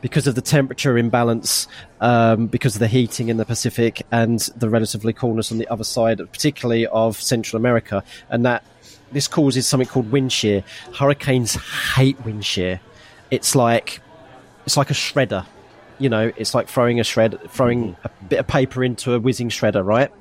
because 0.01 0.27
of 0.27 0.35
the 0.35 0.41
temperature 0.41 0.97
imbalance, 0.97 1.67
um, 2.01 2.47
because 2.47 2.75
of 2.75 2.79
the 2.79 2.88
heating 2.88 3.29
in 3.29 3.38
the 3.38 3.45
Pacific 3.45 4.01
and 4.12 4.39
the 4.55 4.69
relatively 4.69 5.13
coolness 5.13 5.51
on 5.51 5.57
the 5.57 5.67
other 5.67 5.83
side, 5.83 6.17
particularly 6.31 6.88
of 6.88 7.19
Central 7.19 7.57
America, 7.57 8.03
and 8.29 8.45
that 8.45 8.63
this 9.12 9.27
causes 9.27 9.67
something 9.67 9.88
called 9.88 10.12
wind 10.12 10.31
shear. 10.31 10.63
Hurricanes 10.93 11.55
hate 11.95 12.19
wind 12.25 12.45
shear. 12.45 12.79
It's 13.31 13.55
like 13.55 14.01
it's 14.69 14.77
like 14.77 14.91
a 14.91 14.93
shredder. 14.93 15.47
You 15.97 16.10
know, 16.10 16.32
it's 16.38 16.53
like 16.53 16.67
throwing 16.67 16.99
a 16.99 17.03
shred, 17.03 17.39
throwing 17.49 17.95
mm-hmm. 17.95 18.05
a 18.05 18.10
bit 18.25 18.39
of 18.39 18.45
paper 18.45 18.84
into 18.84 19.15
a 19.15 19.19
whizzing 19.19 19.49
shredder, 19.49 19.84
right? 19.84 20.12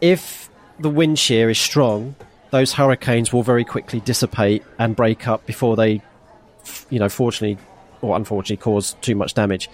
If 0.00 0.48
the 0.78 0.88
wind 0.88 1.18
shear 1.18 1.50
is 1.50 1.58
strong, 1.58 2.14
those 2.52 2.72
hurricanes 2.72 3.32
will 3.32 3.42
very 3.42 3.64
quickly 3.64 3.98
dissipate 3.98 4.62
and 4.78 4.94
break 4.94 5.26
up 5.26 5.44
before 5.44 5.74
they, 5.74 6.02
you 6.88 7.00
know, 7.00 7.08
fortunately 7.08 7.58
or 8.00 8.14
unfortunately 8.14 8.58
cause 8.58 8.94
too 9.00 9.16
much 9.16 9.34
damage. 9.34 9.68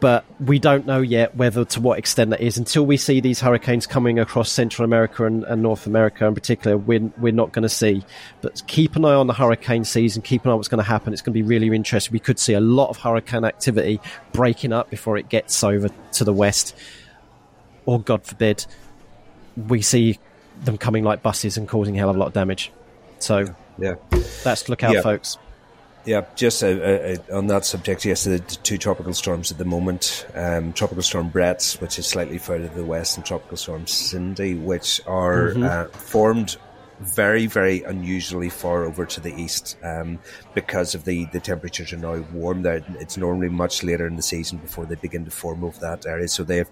But 0.00 0.24
we 0.38 0.58
don't 0.58 0.86
know 0.86 1.00
yet 1.00 1.34
whether 1.36 1.64
to 1.64 1.80
what 1.80 1.98
extent 1.98 2.30
that 2.30 2.40
is 2.40 2.56
until 2.56 2.86
we 2.86 2.96
see 2.96 3.20
these 3.20 3.40
hurricanes 3.40 3.86
coming 3.86 4.18
across 4.18 4.50
Central 4.50 4.84
America 4.84 5.24
and, 5.24 5.42
and 5.44 5.62
North 5.62 5.86
America 5.86 6.24
in 6.24 6.34
particular. 6.34 6.76
We're, 6.76 7.10
we're 7.18 7.32
not 7.32 7.52
going 7.52 7.64
to 7.64 7.68
see, 7.68 8.04
but 8.40 8.62
keep 8.68 8.94
an 8.94 9.04
eye 9.04 9.14
on 9.14 9.26
the 9.26 9.32
hurricane 9.32 9.84
season. 9.84 10.22
Keep 10.22 10.44
an 10.44 10.50
eye 10.50 10.52
on 10.52 10.58
what's 10.58 10.68
going 10.68 10.82
to 10.82 10.88
happen. 10.88 11.12
It's 11.12 11.22
going 11.22 11.32
to 11.32 11.42
be 11.42 11.42
really 11.42 11.74
interesting. 11.74 12.12
We 12.12 12.20
could 12.20 12.38
see 12.38 12.54
a 12.54 12.60
lot 12.60 12.90
of 12.90 12.98
hurricane 12.98 13.44
activity 13.44 14.00
breaking 14.32 14.72
up 14.72 14.88
before 14.88 15.16
it 15.18 15.28
gets 15.28 15.64
over 15.64 15.88
to 16.12 16.24
the 16.24 16.32
west, 16.32 16.76
or 17.84 18.00
God 18.00 18.24
forbid, 18.24 18.66
we 19.56 19.82
see 19.82 20.18
them 20.62 20.78
coming 20.78 21.02
like 21.02 21.22
buses 21.22 21.56
and 21.56 21.68
causing 21.68 21.96
a 21.96 21.98
hell 21.98 22.10
of 22.10 22.16
a 22.16 22.18
lot 22.18 22.26
of 22.26 22.32
damage. 22.34 22.70
So 23.18 23.54
yeah, 23.78 23.94
that's 24.44 24.68
look 24.68 24.84
out, 24.84 24.94
yeah. 24.94 25.02
folks. 25.02 25.38
Yeah, 26.08 26.24
just 26.36 26.64
uh, 26.64 26.68
uh, 26.68 27.16
on 27.34 27.48
that 27.48 27.66
subject, 27.66 28.06
yes, 28.06 28.24
the 28.24 28.38
two 28.38 28.78
tropical 28.78 29.12
storms 29.12 29.52
at 29.52 29.58
the 29.58 29.66
moment 29.66 30.26
um, 30.34 30.72
Tropical 30.72 31.02
Storm 31.02 31.28
Bret, 31.28 31.76
which 31.80 31.98
is 31.98 32.06
slightly 32.06 32.38
further 32.38 32.66
to 32.66 32.74
the 32.74 32.82
west, 32.82 33.18
and 33.18 33.26
Tropical 33.26 33.58
Storm 33.58 33.86
Cindy, 33.86 34.54
which 34.54 35.02
are 35.06 35.50
mm-hmm. 35.50 35.64
uh, 35.64 35.84
formed 35.88 36.56
very, 37.00 37.46
very 37.46 37.82
unusually 37.82 38.48
far 38.48 38.84
over 38.84 39.06
to 39.06 39.20
the 39.20 39.34
east 39.34 39.76
um, 39.82 40.18
because 40.54 40.94
of 40.94 41.04
the, 41.04 41.26
the 41.26 41.40
temperatures 41.40 41.92
are 41.92 41.96
now 41.96 42.16
warm. 42.32 42.62
There, 42.62 42.84
it's 42.98 43.16
normally 43.16 43.48
much 43.48 43.82
later 43.82 44.06
in 44.06 44.16
the 44.16 44.22
season 44.22 44.58
before 44.58 44.84
they 44.86 44.96
begin 44.96 45.24
to 45.24 45.30
form 45.30 45.62
over 45.64 45.78
that 45.80 46.06
area. 46.06 46.28
So 46.28 46.42
they've 46.42 46.68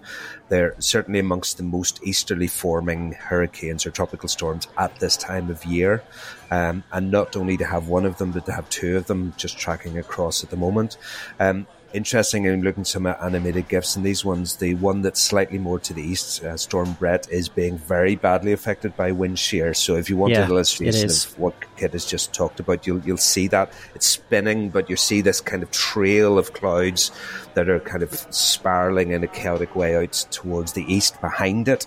they're 0.48 0.74
certainly 0.78 1.20
amongst 1.20 1.56
the 1.56 1.62
most 1.62 2.00
easterly 2.02 2.46
forming 2.46 3.12
hurricanes 3.12 3.86
or 3.86 3.90
tropical 3.90 4.28
storms 4.28 4.68
at 4.78 4.98
this 4.98 5.16
time 5.16 5.50
of 5.50 5.64
year. 5.64 6.02
Um, 6.50 6.84
and 6.92 7.10
not 7.10 7.36
only 7.36 7.56
to 7.56 7.64
have 7.64 7.88
one 7.88 8.06
of 8.06 8.18
them, 8.18 8.30
but 8.32 8.46
to 8.46 8.52
have 8.52 8.68
two 8.68 8.96
of 8.96 9.06
them 9.06 9.34
just 9.36 9.58
tracking 9.58 9.98
across 9.98 10.44
at 10.44 10.50
the 10.50 10.56
moment. 10.56 10.96
Um, 11.40 11.66
interesting 11.96 12.44
in 12.44 12.62
looking 12.62 12.82
at 12.82 12.86
some 12.86 13.06
animated 13.06 13.68
GIFs 13.68 13.96
and 13.96 14.04
these 14.04 14.24
ones. 14.24 14.56
The 14.56 14.74
one 14.74 15.02
that's 15.02 15.20
slightly 15.20 15.58
more 15.58 15.80
to 15.80 15.94
the 15.94 16.02
east, 16.02 16.44
uh, 16.44 16.56
Storm 16.56 16.92
Bret, 16.92 17.26
is 17.30 17.48
being 17.48 17.78
very 17.78 18.14
badly 18.14 18.52
affected 18.52 18.96
by 18.96 19.12
wind 19.12 19.38
shear. 19.38 19.72
So 19.72 19.96
if 19.96 20.10
you 20.10 20.16
want 20.16 20.34
yeah, 20.34 20.44
an 20.44 20.50
illustration 20.50 21.10
of 21.10 21.38
what 21.38 21.54
Kit 21.76 21.92
has 21.92 22.04
just 22.04 22.34
talked 22.34 22.60
about, 22.60 22.86
you'll 22.86 23.00
you'll 23.00 23.16
see 23.16 23.48
that 23.48 23.72
it's 23.94 24.06
spinning, 24.06 24.68
but 24.68 24.90
you 24.90 24.96
see 24.96 25.22
this 25.22 25.40
kind 25.40 25.62
of 25.62 25.70
trail 25.70 26.38
of 26.38 26.52
clouds 26.52 27.10
that 27.54 27.68
are 27.68 27.80
kind 27.80 28.02
of 28.02 28.12
spiraling 28.30 29.12
in 29.12 29.24
a 29.24 29.28
chaotic 29.28 29.74
way 29.74 29.96
out 29.96 30.12
towards 30.30 30.74
the 30.74 30.84
east 30.92 31.20
behind 31.20 31.66
it. 31.66 31.86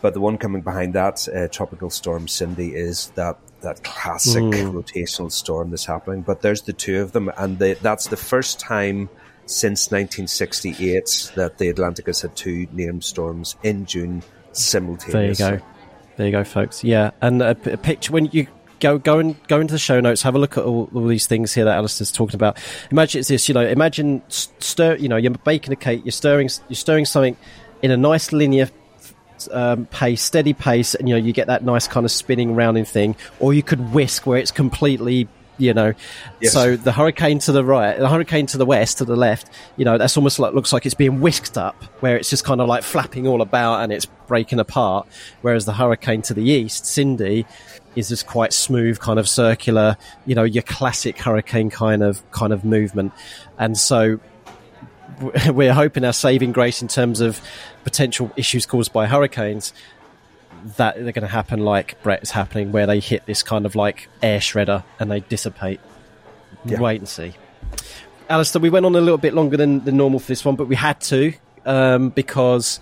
But 0.00 0.14
the 0.14 0.20
one 0.20 0.38
coming 0.38 0.62
behind 0.62 0.94
that, 0.94 1.28
uh, 1.28 1.46
Tropical 1.48 1.90
Storm 1.90 2.26
Cindy, 2.26 2.74
is 2.74 3.12
that 3.14 3.38
that 3.60 3.84
classic 3.84 4.42
mm. 4.42 4.72
rotational 4.72 5.30
storm 5.30 5.70
that's 5.70 5.84
happening. 5.84 6.22
But 6.22 6.42
there's 6.42 6.62
the 6.62 6.72
two 6.72 7.00
of 7.00 7.12
them, 7.12 7.30
and 7.36 7.58
they, 7.58 7.74
that's 7.74 8.08
the 8.08 8.16
first 8.16 8.58
time 8.58 9.08
since 9.54 9.90
1968 9.90 11.32
that 11.36 11.58
the 11.58 11.68
Atlantic 11.68 12.06
has 12.06 12.20
had 12.20 12.34
two 12.36 12.66
named 12.72 13.04
storms 13.04 13.56
in 13.62 13.86
June 13.86 14.22
simultaneously. 14.52 15.44
There 15.44 15.54
you 15.54 15.58
go. 15.58 15.66
There 16.16 16.26
you 16.26 16.32
go, 16.32 16.44
folks. 16.44 16.84
Yeah, 16.84 17.10
and 17.20 17.40
a, 17.42 17.50
a 17.50 17.76
picture 17.76 18.12
when 18.12 18.26
you 18.26 18.46
go 18.80 18.98
go 18.98 19.18
and 19.18 19.36
go 19.48 19.60
into 19.60 19.72
the 19.72 19.78
show 19.78 20.00
notes, 20.00 20.22
have 20.22 20.34
a 20.34 20.38
look 20.38 20.58
at 20.58 20.64
all, 20.64 20.90
all 20.92 21.06
these 21.06 21.26
things 21.26 21.54
here 21.54 21.64
that 21.64 21.76
Alistair's 21.76 22.12
talking 22.12 22.34
about. 22.34 22.58
Imagine 22.90 23.20
it's 23.20 23.28
this, 23.28 23.48
you 23.48 23.54
know, 23.54 23.66
imagine 23.66 24.22
stir, 24.28 24.96
you 24.96 25.08
know, 25.08 25.16
you're 25.16 25.32
baking 25.32 25.72
a 25.72 25.76
cake, 25.76 26.02
you're 26.04 26.12
stirring, 26.12 26.50
you're 26.68 26.76
stirring 26.76 27.06
something 27.06 27.36
in 27.80 27.90
a 27.90 27.96
nice 27.96 28.32
linear 28.32 28.68
um, 29.50 29.86
pace, 29.86 30.22
steady 30.22 30.52
pace, 30.52 30.94
and 30.94 31.08
you 31.08 31.14
know 31.14 31.20
you 31.20 31.32
get 31.32 31.46
that 31.46 31.64
nice 31.64 31.88
kind 31.88 32.04
of 32.04 32.12
spinning 32.12 32.54
rounding 32.54 32.84
thing. 32.84 33.16
Or 33.40 33.54
you 33.54 33.62
could 33.62 33.92
whisk 33.92 34.26
where 34.26 34.38
it's 34.38 34.50
completely 34.50 35.28
you 35.58 35.74
know. 35.74 35.92
Yes. 36.40 36.52
So 36.52 36.76
the 36.76 36.92
hurricane 36.92 37.38
to 37.40 37.52
the 37.52 37.64
right, 37.64 37.98
the 37.98 38.08
hurricane 38.08 38.46
to 38.46 38.58
the 38.58 38.66
west, 38.66 38.98
to 38.98 39.04
the 39.04 39.16
left, 39.16 39.50
you 39.76 39.84
know, 39.84 39.98
that's 39.98 40.16
almost 40.16 40.38
like 40.38 40.54
looks 40.54 40.72
like 40.72 40.86
it's 40.86 40.94
being 40.94 41.20
whisked 41.20 41.56
up, 41.56 41.82
where 42.00 42.16
it's 42.16 42.30
just 42.30 42.44
kind 42.44 42.60
of 42.60 42.68
like 42.68 42.82
flapping 42.82 43.26
all 43.26 43.42
about 43.42 43.82
and 43.82 43.92
it's 43.92 44.06
breaking 44.26 44.60
apart. 44.60 45.06
Whereas 45.42 45.64
the 45.64 45.72
hurricane 45.72 46.22
to 46.22 46.34
the 46.34 46.44
east, 46.44 46.86
Cindy, 46.86 47.46
is 47.94 48.08
just 48.08 48.26
quite 48.26 48.52
smooth, 48.52 48.98
kind 48.98 49.18
of 49.18 49.28
circular, 49.28 49.96
you 50.26 50.34
know, 50.34 50.44
your 50.44 50.62
classic 50.62 51.18
hurricane 51.18 51.70
kind 51.70 52.02
of 52.02 52.28
kind 52.30 52.52
of 52.52 52.64
movement. 52.64 53.12
And 53.58 53.76
so 53.76 54.20
we're 55.50 55.74
hoping 55.74 56.04
our 56.04 56.12
saving 56.12 56.52
grace 56.52 56.82
in 56.82 56.88
terms 56.88 57.20
of 57.20 57.40
potential 57.84 58.32
issues 58.36 58.66
caused 58.66 58.92
by 58.92 59.06
hurricanes 59.06 59.72
that 60.76 60.94
they're 60.94 61.12
going 61.12 61.22
to 61.22 61.28
happen 61.28 61.60
like 61.60 62.02
Bret 62.02 62.22
is 62.22 62.30
happening, 62.30 62.72
where 62.72 62.86
they 62.86 63.00
hit 63.00 63.26
this 63.26 63.42
kind 63.42 63.66
of 63.66 63.74
like 63.74 64.08
air 64.22 64.38
shredder 64.38 64.84
and 64.98 65.10
they 65.10 65.20
dissipate. 65.20 65.80
Yeah. 66.64 66.80
Wait 66.80 67.00
and 67.00 67.08
see. 67.08 67.34
Alistair, 68.28 68.62
we 68.62 68.70
went 68.70 68.86
on 68.86 68.94
a 68.94 69.00
little 69.00 69.18
bit 69.18 69.34
longer 69.34 69.56
than, 69.56 69.84
than 69.84 69.96
normal 69.96 70.20
for 70.20 70.28
this 70.28 70.44
one, 70.44 70.56
but 70.56 70.68
we 70.68 70.76
had 70.76 71.00
to 71.02 71.32
um, 71.64 72.10
because, 72.10 72.80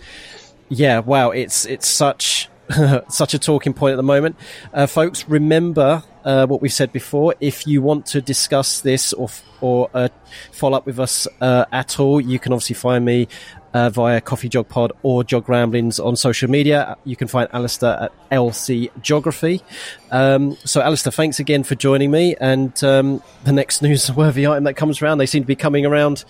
yeah, 0.68 1.00
wow, 1.00 1.30
it's 1.30 1.66
it's 1.66 1.88
such 1.88 2.48
such 3.08 3.34
a 3.34 3.38
talking 3.38 3.72
point 3.72 3.92
at 3.92 3.96
the 3.96 4.02
moment. 4.02 4.36
Uh, 4.72 4.86
folks, 4.86 5.28
remember 5.28 6.02
uh, 6.24 6.46
what 6.46 6.60
we've 6.60 6.72
said 6.72 6.92
before. 6.92 7.34
If 7.40 7.66
you 7.66 7.82
want 7.82 8.06
to 8.06 8.20
discuss 8.20 8.80
this 8.80 9.12
or 9.12 9.28
or 9.60 9.90
uh, 9.94 10.08
follow 10.52 10.78
up 10.78 10.86
with 10.86 10.98
us 10.98 11.26
uh, 11.40 11.64
at 11.72 11.98
all, 11.98 12.20
you 12.20 12.38
can 12.38 12.52
obviously 12.52 12.74
find 12.74 13.04
me 13.04 13.28
uh, 13.74 13.90
via 13.90 14.20
Coffee 14.20 14.48
Geog 14.48 14.68
Pod 14.68 14.92
or 15.02 15.22
Geog 15.22 15.48
Ramblings 15.48 16.00
on 16.00 16.16
social 16.16 16.50
media. 16.50 16.96
You 17.04 17.16
can 17.16 17.28
find 17.28 17.48
Alistair 17.52 17.98
at 18.02 18.30
LC 18.30 18.90
Geography. 19.00 19.62
Um, 20.10 20.56
so, 20.64 20.80
Alistair, 20.80 21.12
thanks 21.12 21.38
again 21.38 21.62
for 21.62 21.74
joining 21.74 22.10
me. 22.10 22.36
And 22.40 22.82
um, 22.84 23.22
the 23.44 23.52
next 23.52 23.82
newsworthy 23.82 24.50
item 24.50 24.64
that 24.64 24.74
comes 24.74 25.02
around, 25.02 25.18
they 25.18 25.26
seem 25.26 25.42
to 25.42 25.46
be 25.46 25.56
coming 25.56 25.86
around 25.86 26.24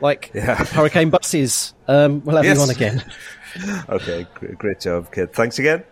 like 0.00 0.30
yeah. 0.34 0.56
hurricane 0.64 1.10
buses. 1.10 1.74
Um, 1.88 2.22
we'll 2.24 2.36
have 2.36 2.44
yes. 2.44 2.56
you 2.56 2.62
on 2.62 2.70
again. 2.70 3.04
okay, 3.88 4.26
great 4.58 4.80
job, 4.80 5.12
kid. 5.12 5.32
Thanks 5.32 5.58
again. 5.58 5.84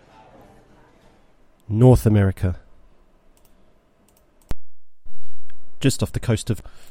North 1.69 2.07
America. 2.07 2.59
Just 5.81 6.03
off 6.03 6.13
the 6.13 6.21
coast 6.21 6.51
of 6.51 6.63